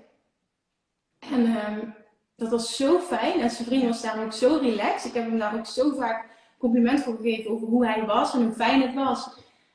[1.19, 1.95] En um,
[2.37, 3.41] dat was zo fijn.
[3.41, 5.05] En zijn vriend was daar ook zo relaxed.
[5.05, 6.27] Ik heb hem daar ook zo vaak
[6.59, 9.29] compliment voor gegeven over hoe hij was en hoe fijn het was.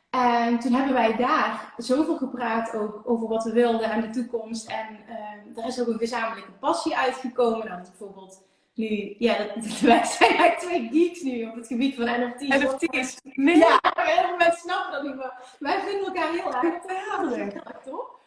[0.10, 4.68] En toen hebben wij daar zoveel gepraat ook over wat we wilden en de toekomst.
[4.68, 7.68] En um, er is ook een gezamenlijke passie uitgekomen.
[7.68, 8.42] Nou, bijvoorbeeld
[8.74, 12.48] nu, ja, dat, wij zijn eigenlijk twee geeks nu op het gebied van NFT's.
[12.48, 13.18] NFT's?
[13.24, 13.58] Nee.
[13.58, 13.80] Ja,
[14.38, 17.54] mensen snappen dat niet, maar wij vinden elkaar heel erg.
[17.54, 18.22] Erg tof.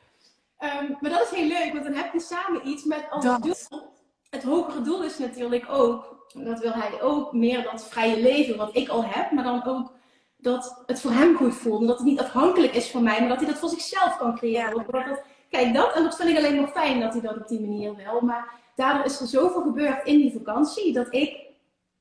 [0.61, 3.95] Um, maar dat is heel leuk, want dan heb je samen iets met als doel.
[4.31, 8.77] Het hogere doel is natuurlijk ook, dat wil hij ook, meer dat vrije leven wat
[8.77, 9.93] ik al heb, maar dan ook
[10.37, 11.81] dat het voor hem goed voelt.
[11.81, 14.37] En dat het niet afhankelijk is van mij, maar dat hij dat voor zichzelf kan
[14.37, 14.87] creëren.
[14.91, 17.61] Dat, kijk, dat, en dat vind ik alleen maar fijn dat hij dat op die
[17.61, 18.21] manier wil.
[18.21, 21.47] Maar daardoor is er zoveel gebeurd in die vakantie dat ik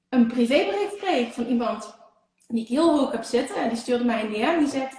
[0.10, 1.98] een privébericht kreeg van iemand
[2.48, 3.56] die ik heel hoog heb zitten.
[3.56, 4.60] En die stuurde mij een DM.
[4.60, 4.98] Die zegt: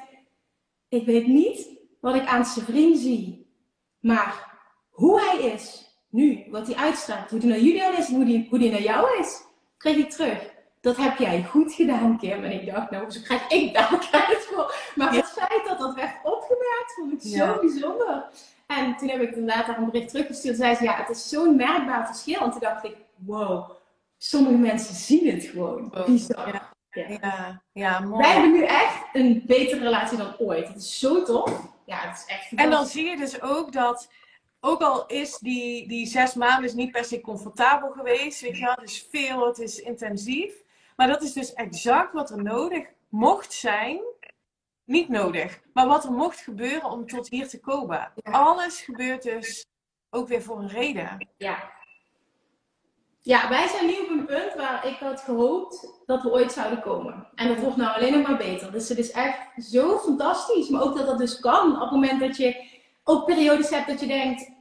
[0.89, 1.68] Ik weet niet
[2.01, 3.47] wat ik aan zijn vriend zie,
[4.01, 4.59] maar
[4.91, 8.47] hoe hij is nu, wat hij uitstraalt, hoe hij naar Julian is en hoe hij,
[8.51, 9.43] hoe naar jou is,
[9.77, 10.55] kreeg ik terug.
[10.81, 12.45] Dat heb jij goed gedaan, Kim.
[12.45, 14.74] En ik dacht, nou, zo krijg ik daar krijt voor.
[14.95, 18.29] Maar het feit dat dat werd opgemerkt, vond ik zo bijzonder.
[18.67, 20.57] En toen heb ik inderdaad daar een bericht teruggestuurd.
[20.57, 22.41] Zei ze, ja, het is zo'n merkbaar verschil.
[22.41, 23.71] En toen dacht ik, wow,
[24.19, 25.91] sommige mensen zien het gewoon.
[25.95, 26.07] Wow.
[26.07, 26.49] Bizar.
[26.49, 26.75] Ja.
[27.09, 27.62] Ja.
[27.73, 28.23] ja, mooi.
[28.23, 30.69] Wij hebben nu echt een betere relatie dan ooit.
[30.69, 31.75] Het is zo tof.
[31.85, 34.09] Ja, het is echt En dan zie je dus ook dat,
[34.61, 38.64] ook al is die, die zes maanden is niet per se comfortabel geweest, weet je
[38.64, 40.53] wel, het is veel, het is intensief.
[40.97, 44.01] Maar dat is dus exact wat er nodig mocht zijn
[44.87, 45.61] niet nodig.
[45.72, 48.12] Maar wat er mocht gebeuren om tot hier te komen.
[48.22, 49.66] Alles gebeurt dus
[50.11, 51.28] ook weer voor een reden.
[51.37, 51.74] Ja.
[53.20, 56.80] Ja, wij zijn nu op een punt waar ik had gehoopt dat we ooit zouden
[56.80, 57.26] komen.
[57.34, 58.72] En dat wordt nou alleen nog maar beter.
[58.72, 60.68] Dus het is echt zo fantastisch.
[60.68, 61.74] Maar ook dat dat dus kan.
[61.74, 62.64] Op het moment dat je
[63.05, 64.55] ook periodes hebt dat je denkt...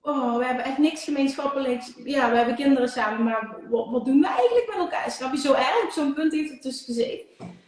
[0.00, 1.92] Oh, we hebben echt niks gemeenschappelijks.
[1.96, 5.10] Ja, we hebben kinderen samen, maar wat, wat doen we eigenlijk met elkaar?
[5.10, 5.82] Snap je zo erg?
[5.84, 7.62] Op zo'n punt heeft het dus gezeten.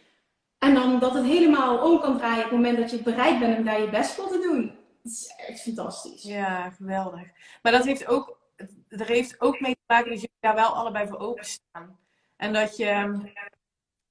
[0.59, 3.57] En dan dat het helemaal om kan draaien op het moment dat je bereid bent
[3.57, 4.65] om daar je best voor te doen.
[5.03, 6.23] Dat is echt fantastisch.
[6.23, 7.27] Ja, geweldig.
[7.61, 8.39] Maar dat heeft ook,
[8.87, 11.99] er heeft ook mee te maken dat je daar wel allebei voor openstaan.
[12.35, 13.19] En dat je ehm,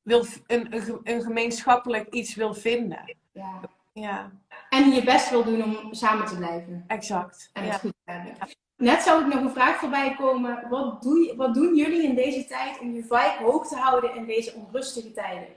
[0.03, 3.17] wil, een, een, een gemeenschappelijk iets wil vinden.
[3.33, 3.61] Ja.
[3.93, 4.31] ja.
[4.69, 6.85] En je best wil doen om samen te blijven.
[6.87, 7.51] Exact.
[7.53, 8.37] En het goed te hebben.
[8.77, 10.69] Net zou ik nog een vraag voorbij komen.
[10.69, 14.15] Wat, doe je, wat doen jullie in deze tijd om je vibe hoog te houden
[14.15, 15.49] in deze onrustige tijden?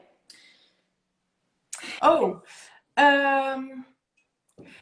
[2.00, 2.44] Oh,
[2.94, 3.66] ehm,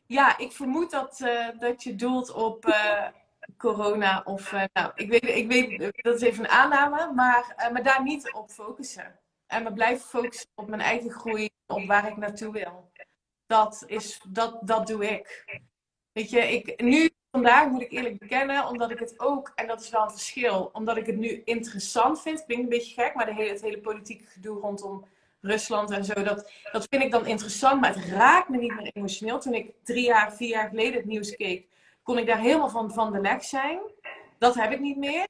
[0.05, 3.07] ja, ik vermoed dat, uh, dat je doelt op uh,
[3.57, 7.83] corona of, uh, nou, ik weet, ik weet, dat is even een aanname, maar, maar
[7.83, 9.19] daar niet op focussen.
[9.47, 12.91] En me blijven focussen op mijn eigen groei, op waar ik naartoe wil.
[13.45, 15.45] Dat, is, dat, dat doe ik.
[16.11, 19.81] Weet je, ik, nu, vandaag moet ik eerlijk bekennen, omdat ik het ook, en dat
[19.81, 23.25] is wel een verschil, omdat ik het nu interessant vind, klinkt een beetje gek, maar
[23.25, 25.07] de hele, het hele politieke gedoe rondom
[25.41, 26.13] Rusland en zo.
[26.13, 29.39] Dat, dat vind ik dan interessant, maar het raakt me niet meer emotioneel.
[29.39, 31.67] Toen ik drie jaar, vier jaar geleden het nieuws keek,
[32.03, 33.79] kon ik daar helemaal van, van de leg zijn.
[34.38, 35.27] Dat heb ik niet meer.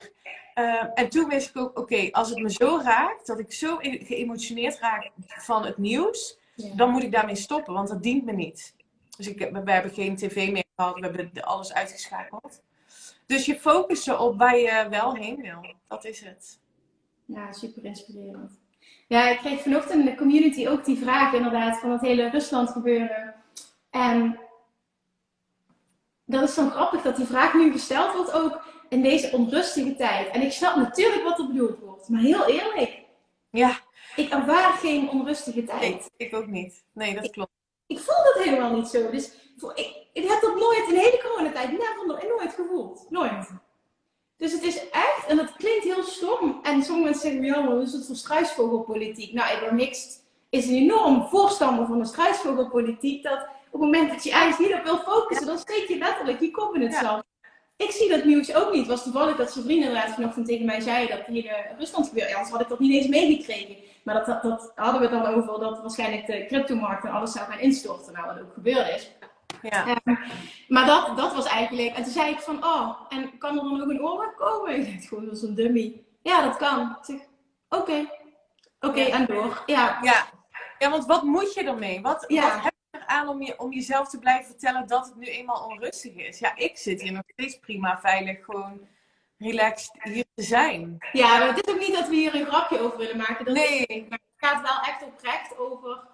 [0.56, 3.78] Uh, en toen wist ik ook, oké, als het me zo raakt, dat ik zo
[3.82, 6.40] geëmotioneerd raak van het nieuws,
[6.76, 8.76] dan moet ik daarmee stoppen, want dat dient me niet.
[9.18, 11.00] Dus ik, we hebben geen tv meer gehad.
[11.00, 12.62] We hebben alles uitgeschakeld.
[13.26, 15.74] Dus je focussen op waar je wel heen wil.
[15.88, 16.60] Dat is het.
[17.26, 18.60] Ja, super inspirerend.
[19.08, 22.70] Ja, ik kreeg vanochtend in de community ook die vraag inderdaad van het hele Rusland
[22.70, 23.34] gebeuren.
[23.90, 24.40] En
[26.26, 30.30] dat is zo grappig dat die vraag nu gesteld wordt ook in deze onrustige tijd.
[30.30, 32.10] En ik snap natuurlijk wat er bedoeld wordt.
[32.10, 33.00] Maar heel eerlijk.
[33.50, 33.80] Ja.
[34.16, 35.82] Ik ervaar geen onrustige tijd.
[35.82, 36.84] Nee, ik ook niet.
[36.94, 37.52] Nee, dat klopt.
[37.88, 39.12] Ik, voel dat helemaal niet zo.
[39.12, 39.32] Dus
[39.76, 43.06] ik, ik heb dat nooit in de hele coronatijd never, nooit gevoeld.
[43.10, 43.50] Nooit.
[44.38, 46.60] Dus het is echt, en dat klinkt heel stom.
[46.64, 49.34] En sommige mensen zeggen, ja, maar is het voor struisvogelpolitiek?
[49.34, 50.20] Nou, ik ben niks,
[50.50, 53.24] is een enorm voorstander van de struisvogelpolitiek.
[53.24, 56.40] Dat op het moment dat je eigenlijk niet op wil focussen, dan steek je letterlijk
[56.40, 57.24] je kop in het zand.
[57.78, 58.80] Ik zie dat nieuws ook niet.
[58.80, 62.08] Het was toevallig dat zijn vrienden inderdaad vanochtend tegen mij zei dat hier in Rusland
[62.08, 62.30] gebeurt.
[62.30, 63.76] Ja, anders had ik dat niet eens meegekregen.
[64.04, 67.46] Maar dat, dat, dat, hadden we dan over dat waarschijnlijk de cryptomarkt en alles zou
[67.46, 68.14] gaan instorten.
[68.14, 69.12] Nou, wat ook gebeurd is.
[69.62, 70.02] Ja.
[70.68, 71.96] maar dat, dat was eigenlijk.
[71.96, 74.76] En toen zei ik van, oh, en kan er dan ook een oorlog komen?
[74.76, 76.06] Ik dacht gewoon als een dummy.
[76.22, 76.98] Ja, dat kan.
[77.70, 78.10] oké.
[78.80, 79.64] Oké, en door.
[79.66, 80.00] Ja.
[80.02, 80.26] ja.
[80.78, 82.02] Ja, want wat moet je ermee?
[82.02, 85.26] Wat, wat heb je aan om, je, om jezelf te blijven vertellen dat het nu
[85.26, 86.40] eenmaal onrustig is?
[86.40, 88.88] Ja, ik zit hier nog steeds prima veilig, gewoon
[89.38, 90.98] relaxed hier te zijn.
[91.12, 93.46] Ja, maar het is ook niet dat we hier een grapje over willen maken.
[93.46, 94.06] Dat nee.
[94.10, 96.08] het gaat wel echt oprecht over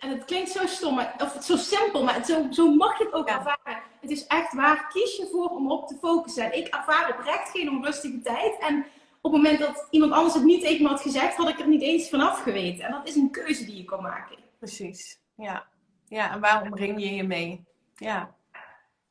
[0.00, 3.28] en het klinkt zo stom, of zo simpel, maar zo, zo mag je het ook
[3.28, 3.82] ervaren.
[4.00, 6.44] Het is echt waar, kies je voor om op te focussen.
[6.44, 8.58] En ik ervaar oprecht geen onrustige tijd.
[8.58, 8.86] En
[9.20, 11.68] op het moment dat iemand anders het niet tegen me had gezegd, had ik er
[11.68, 12.84] niet eens vanaf geweten.
[12.84, 14.36] En dat is een keuze die je kan maken.
[14.58, 15.66] Precies, ja.
[16.08, 17.64] Ja, en waarom breng je je mee?
[17.94, 18.34] Ja.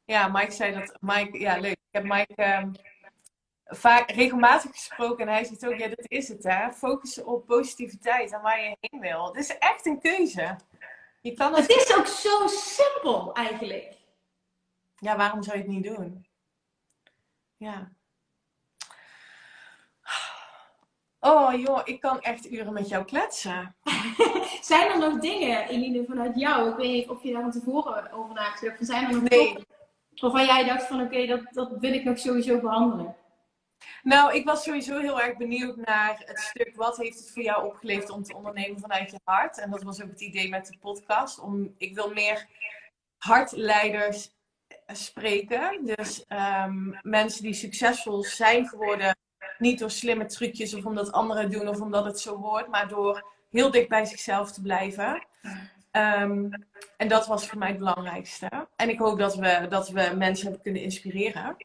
[0.06, 0.98] Ja, Mike zei dat.
[1.02, 1.72] Mike, ja, leuk.
[1.72, 2.72] Ik heb Mike ehm,
[3.66, 6.72] vaak regelmatig gesproken en hij zegt ook: ja, dit is het, hè?
[6.72, 9.26] Focussen op positiviteit en waar je heen wil.
[9.26, 10.58] Het is echt een keuze.
[11.22, 11.62] Je kan het...
[11.62, 13.98] het is ook zo simpel eigenlijk.
[14.96, 16.28] Ja, waarom zou je het niet doen?
[17.58, 17.92] Ja.
[21.20, 23.76] Oh joh, ik kan echt uren met jou kletsen.
[24.62, 26.70] zijn er nog dingen, Eline, vanuit jou?
[26.70, 29.58] Ik weet niet of je daar van tevoren over nagedacht Zijn er nog nee.
[30.16, 33.16] Waarvan jij dacht van oké, dat, dat wil ik nog sowieso behandelen?
[34.04, 37.66] Nou, ik was sowieso heel erg benieuwd naar het stuk wat heeft het voor jou
[37.66, 39.60] opgeleverd om te ondernemen vanuit je hart.
[39.60, 41.40] En dat was ook het idee met de podcast.
[41.40, 42.48] Om, ik wil meer
[43.18, 44.32] hartleiders
[44.88, 45.86] spreken.
[45.96, 49.18] Dus ehm, mensen die succesvol zijn geworden,
[49.58, 53.24] niet door slimme trucjes of omdat anderen doen of omdat het zo hoort, maar door
[53.50, 55.28] heel dicht bij zichzelf te blijven.
[55.92, 56.50] Ehm,
[56.98, 58.68] en dat was voor mij het belangrijkste.
[58.76, 61.56] En ik hoop dat we, dat we mensen hebben kunnen inspireren.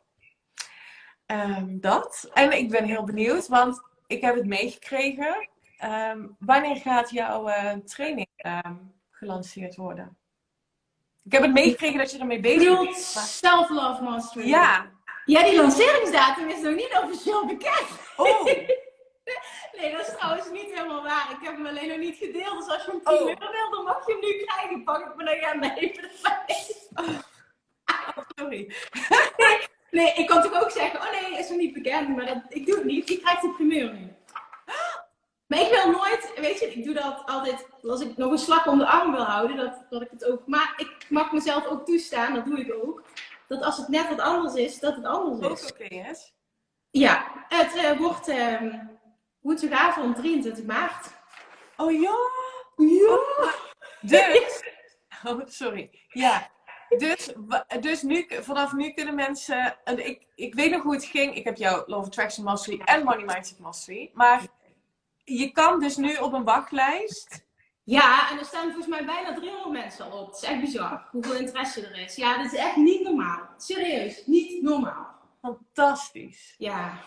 [1.27, 2.31] Um, dat.
[2.33, 5.49] En ik ben heel benieuwd, want ik heb het meegekregen.
[5.85, 10.17] Um, wanneer gaat jouw uh, training um, gelanceerd worden?
[11.25, 12.97] Ik heb het meegekregen dat je ermee bezig bent.
[12.97, 14.49] Self-love mastery.
[14.49, 14.93] Ja.
[15.25, 17.87] Ja, die lanceringsdatum is nog niet officieel bekend.
[18.17, 18.45] Oh.
[19.79, 21.31] nee, dat is trouwens niet helemaal waar.
[21.31, 22.59] Ik heb hem alleen nog niet gedeeld.
[22.59, 23.25] Dus als je hem 10 oh.
[23.25, 24.85] wil, dan mag je hem nu krijgen.
[24.85, 26.77] Pak ik me dan even erbij.
[26.95, 28.75] Oh, sorry.
[29.95, 32.67] Nee, ik kan natuurlijk ook zeggen, oh nee, is nog niet bekend, maar dat, ik
[32.67, 33.11] doe het niet.
[33.11, 34.13] Ik krijg de primeur nu.
[35.47, 38.67] Maar ik wil nooit, weet je, ik doe dat altijd als ik nog een slag
[38.67, 41.87] om de arm wil houden, dat, dat ik het ook, maar ik mag mezelf ook
[41.87, 43.03] toestaan, dat doe ik ook,
[43.49, 45.65] dat als het net wat anders is, dat het anders is.
[45.65, 46.17] Ook oké, okay,
[46.91, 48.75] Ja, het uh, wordt uh,
[49.41, 51.07] woensdagavond 23 maart.
[51.77, 52.17] Oh ja?
[52.77, 53.15] Ja!
[53.15, 53.53] Oh,
[54.01, 54.63] dus,
[55.27, 55.91] oh, sorry.
[56.09, 56.51] Ja,
[56.99, 57.33] dus,
[57.81, 59.77] dus nu, vanaf nu kunnen mensen.
[59.85, 61.35] Ik, ik weet nog hoe het ging.
[61.35, 64.11] Ik heb jouw Love Attraction Mastery en Money Mindset Mastery.
[64.15, 64.47] Maar
[65.25, 67.45] je kan dus nu op een wachtlijst.
[67.85, 70.27] Ja, en er staan volgens mij bijna 300 mensen op.
[70.27, 72.17] Het is echt bizar hoeveel interesse er is.
[72.17, 73.49] Ja, dat is echt niet normaal.
[73.57, 75.07] Serieus, niet normaal.
[75.41, 76.55] Fantastisch.
[76.59, 76.99] Ja.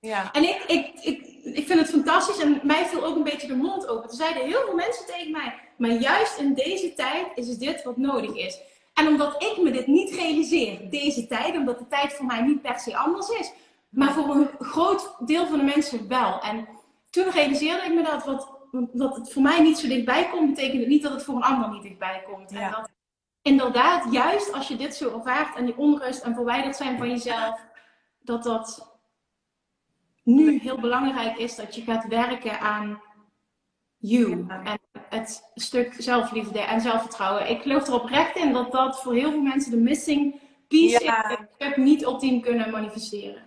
[0.00, 0.32] Ja.
[0.32, 3.56] En ik, ik, ik, ik vind het fantastisch en mij viel ook een beetje de
[3.56, 4.10] mond open.
[4.10, 7.96] Er zeiden heel veel mensen tegen mij, maar juist in deze tijd is dit wat
[7.96, 8.58] nodig is.
[9.00, 12.62] En omdat ik me dit niet realiseer, deze tijd, omdat de tijd voor mij niet
[12.62, 13.52] per se anders is,
[13.88, 16.40] maar voor een groot deel van de mensen wel.
[16.40, 16.68] En
[17.10, 18.58] toen realiseerde ik me dat, wat,
[18.92, 21.42] dat het voor mij niet zo dichtbij komt, betekent het niet dat het voor een
[21.42, 22.52] ander niet dichtbij komt.
[22.52, 22.90] En dat
[23.42, 27.60] inderdaad, juist als je dit zo ervaart en die onrust en verwijderd zijn van jezelf,
[28.20, 28.98] dat dat
[30.22, 33.02] nu heel belangrijk is dat je gaat werken aan
[33.96, 34.46] you.
[34.48, 34.79] En
[35.10, 37.50] het stuk zelfliefde en zelfvertrouwen.
[37.50, 41.30] Ik geloof er oprecht in dat dat voor heel veel mensen de missing piece ja.
[41.30, 41.66] is.
[41.66, 43.42] Ik niet optiem kunnen manifesteren.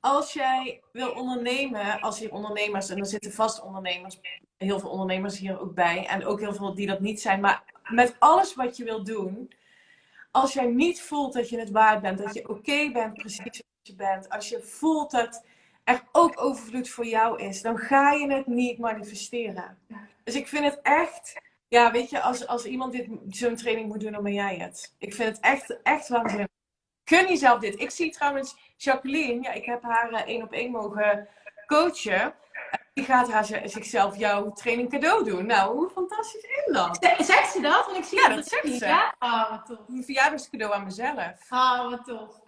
[0.00, 4.18] Als jij wil ondernemen, als je ondernemers, en er zitten vast ondernemers,
[4.56, 7.62] heel veel ondernemers hier ook bij, en ook heel veel die dat niet zijn, maar
[7.88, 9.52] met alles wat je wil doen,
[10.30, 13.82] als jij niet voelt dat je het waard bent, dat je oké bent precies zoals
[13.82, 15.44] je bent, als je voelt dat
[15.84, 19.78] er ook overvloed voor jou is, dan ga je het niet manifesteren.
[20.24, 24.00] Dus ik vind het echt, ja, weet je, als, als iemand dit, zo'n training moet
[24.00, 24.94] doen, dan ben jij het.
[24.98, 26.46] Ik vind het echt, echt waanzinnig.
[27.04, 27.80] Gun jezelf dit.
[27.80, 31.28] Ik zie trouwens Jacqueline, ja, ik heb haar eh, één op één mogen
[31.66, 32.34] coachen.
[32.94, 35.46] Die gaat haar zichzelf jouw training cadeau doen.
[35.46, 36.96] Nou, hoe fantastisch is dat?
[37.18, 37.86] Zegt ze dat?
[37.86, 38.86] Want ik zie ja, dat, dat zegt ze.
[38.86, 39.14] Ja?
[39.18, 39.88] Oh, wat tof.
[39.88, 41.50] Een verjaardagscadeau aan mezelf.
[41.50, 42.40] Oh, wat tof.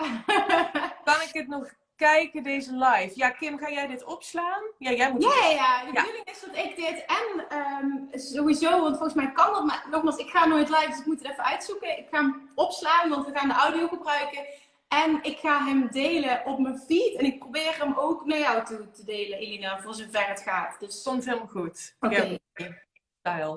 [1.05, 3.13] kan ik het nog kijken, deze live?
[3.15, 4.63] Ja, Kim, ga jij dit opslaan?
[4.79, 8.97] Ja, jij moet Ja, ja, De bedoeling is dat ik dit en um, sowieso, want
[8.97, 11.45] volgens mij kan dat, maar nogmaals, ik ga nooit live, dus ik moet het even
[11.45, 11.99] uitzoeken.
[11.99, 14.45] Ik ga hem opslaan, want we gaan de audio gebruiken.
[14.89, 17.19] En ik ga hem delen op mijn feed.
[17.19, 20.81] En ik probeer hem ook naar jou toe te delen, Elina, voor zover het gaat.
[20.81, 21.97] Dus stond helemaal goed.
[22.01, 22.39] Oké.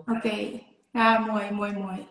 [0.06, 0.62] Oké.
[0.92, 2.08] Ja, mooi, mooi, mooi.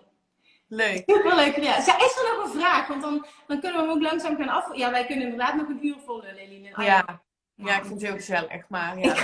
[0.68, 1.02] Leuk.
[1.06, 1.56] Super leuk.
[1.56, 1.62] Ja.
[1.62, 1.98] ja.
[1.98, 2.86] Is er nog een vraag?
[2.86, 4.76] Want dan, dan kunnen we hem ook langzaam gaan af.
[4.76, 6.82] Ja, wij kunnen inderdaad nog een uur vol lullen, Elina.
[6.82, 7.22] ja.
[7.54, 8.68] ja, ik vind het heel gezellig.
[8.68, 9.14] Maar ja,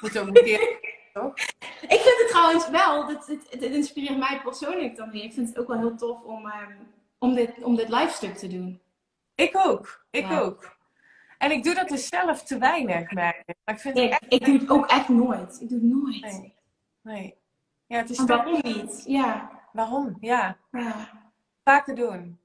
[0.00, 0.94] moet ook een keer.
[1.12, 1.34] Toch?
[1.96, 5.24] Ik vind het trouwens wel, het, het, inspireert mij persoonlijk dan weer.
[5.24, 6.76] Ik vind het ook wel heel tof om, um,
[7.18, 8.80] om, dit, om dit live stuk te doen.
[9.34, 10.06] Ik ook.
[10.10, 10.76] Ik ook.
[11.38, 13.56] En ik doe dat dus zelf te weinig, merk ik.
[13.64, 14.24] Maar ik, vind het echt...
[14.28, 15.60] ik doe het ook echt nooit.
[15.60, 16.20] Ik doe het nooit.
[16.20, 16.54] Nee.
[17.02, 17.34] nee.
[17.86, 19.02] Ja, het is waarom niet?
[19.06, 19.55] Ja.
[19.76, 20.16] Waarom?
[20.20, 20.56] Ja.
[20.70, 21.10] ja.
[21.64, 22.40] Vaker doen.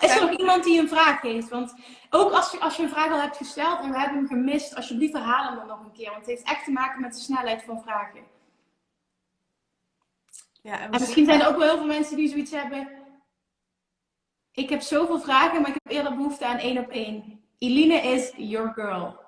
[0.00, 1.48] Is er nog iemand die een vraag heeft?
[1.48, 1.74] Want
[2.10, 4.74] ook als je, als je een vraag al hebt gesteld en we hebben hem gemist,
[4.74, 6.10] alsjeblieft herhaal hem dan nog een keer.
[6.10, 8.20] Want het heeft echt te maken met de snelheid van vragen.
[10.62, 12.98] Ja, en, misschien zijn er ook wel heel veel mensen die zoiets hebben
[14.58, 17.40] ik heb zoveel vragen, maar ik heb eerder behoefte aan één op één.
[17.58, 19.27] Eline is your girl.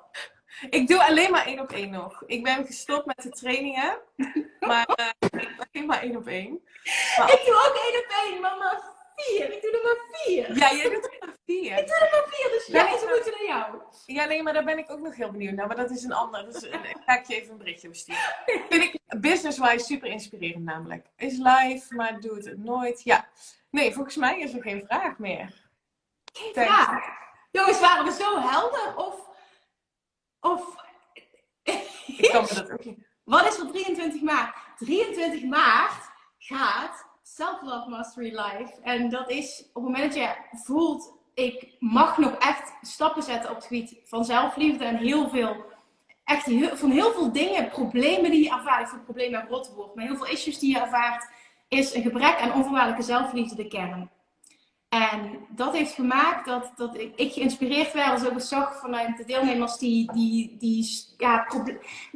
[0.71, 2.23] Ik doe alleen maar één op één nog.
[2.27, 3.99] Ik ben gestopt met de trainingen.
[4.61, 5.41] Maar uh,
[5.73, 6.61] alleen maar één op één.
[7.27, 8.83] Ik doe ook één op één, maar maar
[9.17, 9.53] vier.
[9.53, 10.57] Ik doe er maar vier.
[10.59, 11.79] Ja, jij doet er maar vier.
[11.79, 13.81] Ik doe er maar vier, dus jij ze moeten naar jou.
[14.07, 15.67] Ja, nee, maar daar ben ik ook nog heel benieuwd naar.
[15.67, 16.45] Maar dat is een ander.
[16.45, 18.35] Dus ik ga ik je even een berichtje besturen.
[18.69, 21.07] Vind ik business-wise super inspirerend namelijk.
[21.17, 23.03] Is live, maar doet het nooit.
[23.03, 23.29] Ja.
[23.71, 25.69] Nee, volgens mij is er geen vraag meer.
[26.33, 27.05] Geen vraag?
[27.51, 28.97] Jongens, waren we zo helder?
[28.97, 29.29] Of...
[30.41, 30.75] Of...
[32.07, 33.09] Ik kan me dat ook niet...
[33.25, 34.57] Wat is er 23 maart?
[34.77, 38.73] 23 maart gaat Self-Love Mastery Live.
[38.83, 41.19] En dat is op het moment dat je voelt...
[41.35, 44.85] Ik mag nog echt stappen zetten op het gebied van zelfliefde.
[44.85, 45.69] En heel veel...
[46.25, 48.83] Echt heel, van heel veel dingen, problemen die je ervaart.
[48.83, 49.95] Ik vind problemen rot woord.
[49.95, 51.29] Maar heel veel issues die je ervaart
[51.69, 54.11] is een gebrek aan onvoorwaardelijke zelfliefde de kern.
[54.91, 59.25] En dat heeft gemaakt dat, dat ik, ik geïnspireerd werd, als ook zag vanuit de
[59.25, 61.47] deelnemers die, die, die ja,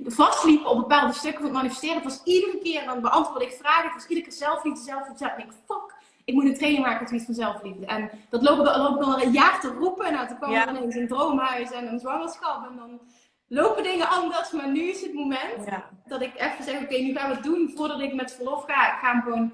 [0.05, 1.95] vastliepen op bepaalde stukken van het manifesteren.
[1.95, 5.25] Het was iedere keer, dan beantwoord ik vragen, het was iedere keer zelfliefde, zelfliefde.
[5.25, 5.95] En ik denk, fuck,
[6.25, 7.87] ik moet een training maken op het van zelfliefde.
[7.87, 10.13] En dat loop ik, ik al een jaar te roepen.
[10.13, 12.67] Nou, toen kwam er ineens een droomhuis en een zwangerschap.
[12.71, 13.01] En dan
[13.49, 15.69] lopen dingen anders, maar nu is het moment
[16.07, 18.93] dat ik even zeg, oké, nu gaan we het doen voordat ik met verlof ga.
[18.93, 19.53] Ik ga hem gewoon,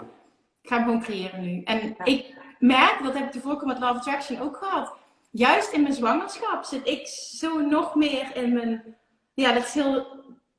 [0.63, 1.63] ik ga hem gewoon creëren nu.
[1.63, 4.95] En ik merk, dat heb ik de vorige met Love Attraction ook gehad.
[5.31, 8.97] Juist in mijn zwangerschap zit ik zo nog meer in mijn,
[9.35, 10.07] ja, dat is heel,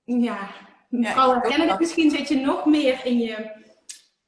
[0.05, 0.49] ja,
[0.89, 3.51] vooral het misschien, zit je nog meer in je,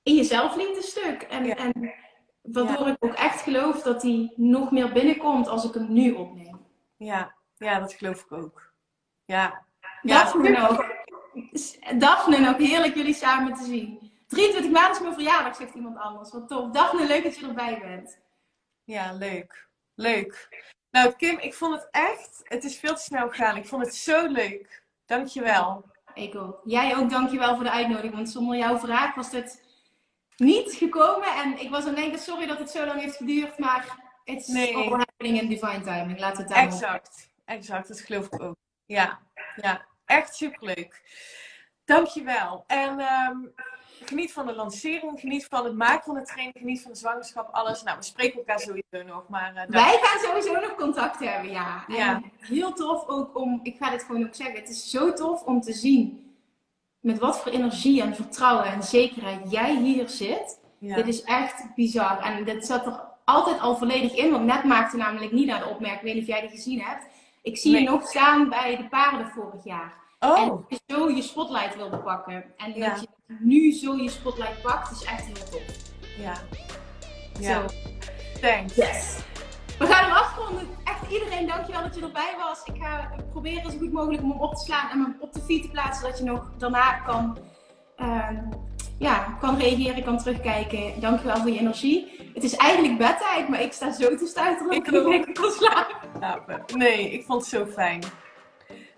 [0.04, 1.22] in je zelfliefde stuk.
[1.22, 1.94] En, en
[2.42, 6.60] waardoor ik ook echt geloof dat die nog meer binnenkomt als ik hem nu opneem.
[6.98, 8.72] Ja, ja dat geloof ik ook.
[9.26, 9.66] Ja.
[10.02, 10.86] Daphne nog.
[11.98, 14.03] Daphne nog, heerlijk jullie samen te zien.
[14.34, 16.32] 23 maart is mijn verjaardag, zegt iemand anders.
[16.32, 16.72] Wat tof.
[16.72, 18.20] Daphne, leuk dat je erbij bent.
[18.84, 19.68] Ja, leuk.
[19.96, 20.64] Leuk.
[20.92, 23.58] Nou, Kim, ik vond het echt, het is veel te snel gegaan.
[23.58, 24.84] Ik vond het zo leuk.
[25.06, 25.86] Dankjewel.
[26.14, 26.62] Ik ook.
[26.64, 28.14] Jij ook, dankjewel voor de uitnodiging.
[28.14, 29.64] Want zonder jouw vraag was dit
[30.38, 31.28] niet gekomen.
[31.36, 33.58] En ik was aan het denken, sorry dat het zo lang heeft geduurd.
[33.58, 34.76] Maar it's nee.
[34.76, 36.20] all happening in divine timing.
[36.20, 37.32] Laten we het daar Exact.
[37.46, 38.56] Exact, dat geloof ik ook.
[38.86, 39.20] Ja,
[39.56, 41.02] ja, echt superleuk.
[41.86, 42.64] Dankjewel.
[42.68, 43.54] En um,
[44.08, 47.54] geniet van de lancering, geniet van het maken van de training, geniet van de zwangerschap,
[47.54, 47.84] alles.
[47.84, 49.28] Nou, we spreken elkaar sowieso nog.
[49.30, 51.86] Maar, uh, Wij gaan sowieso nog contact hebben, ja.
[51.88, 52.22] En ja.
[52.40, 55.62] Heel tof ook om, ik ga dit gewoon ook zeggen, het is zo tof om
[55.62, 56.24] te zien
[57.00, 60.60] met wat voor energie en vertrouwen en zekerheid jij hier zit.
[60.80, 62.20] Dit is echt bizar.
[62.20, 65.70] En dit zat er altijd al volledig in, want net maakte namelijk niet naar de
[65.70, 67.06] opmerking, ik weet niet of jij die gezien hebt.
[67.42, 69.94] Ik zie je nog staan bij de paarden vorig jaar.
[70.20, 70.40] Oh.
[70.40, 72.46] En je zo je spotlight wilde pakken.
[72.58, 73.08] En dat je
[73.40, 75.62] nu zo je spotlight pakt, is echt heel tof.
[76.18, 76.34] Ja.
[77.40, 77.54] Ja.
[77.54, 77.66] Zo.
[78.42, 78.76] Thanks.
[78.76, 79.18] Yes.
[79.80, 80.68] We gaan hem afronden.
[80.84, 82.64] Echt iedereen, dankjewel dat je erbij was.
[82.66, 85.42] Ik ga proberen zo goed mogelijk om hem op te slaan en hem op de
[85.42, 87.38] feed te plaatsen, zodat je nog daarna kan,
[87.98, 88.30] uh,
[89.00, 91.02] ja, kan reageren, kan terugkijken.
[91.02, 92.32] Dankjewel voor je energie.
[92.34, 94.72] Het is eigenlijk bedtijd, maar ik sta zo te stuiteren.
[94.72, 96.64] Ik kan ik kan slapen.
[96.76, 98.04] Nee, ik vond het zo fijn.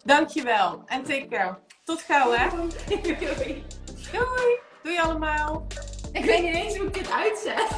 [0.04, 0.84] Dankjewel.
[0.86, 1.58] En take care.
[1.86, 2.50] Tot gauw, hè?
[2.90, 3.64] Doei.
[4.12, 4.60] Doei.
[4.84, 5.68] Doei allemaal.
[6.12, 7.70] Ik weet niet eens hoe ik dit uitzet.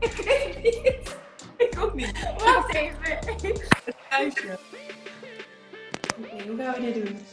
[0.00, 1.16] ik weet niet.
[1.56, 2.12] Ik ook niet.
[2.38, 3.18] Wacht even.
[3.26, 4.58] Het kruisje.
[6.18, 7.26] Oké, hoe gaan we dit doen?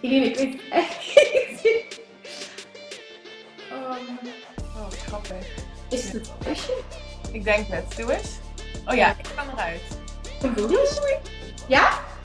[0.00, 1.14] Irene, ik weet echt
[1.64, 2.00] niet.
[3.72, 3.96] Oh,
[4.76, 5.46] oh grappig.
[5.90, 6.82] Is het het kusje?
[7.32, 7.96] Ik denk het.
[7.96, 8.30] Doe eens.
[8.86, 9.82] Oh ja, ik kan eruit.
[10.56, 10.78] Doei.
[11.68, 12.10] Ja?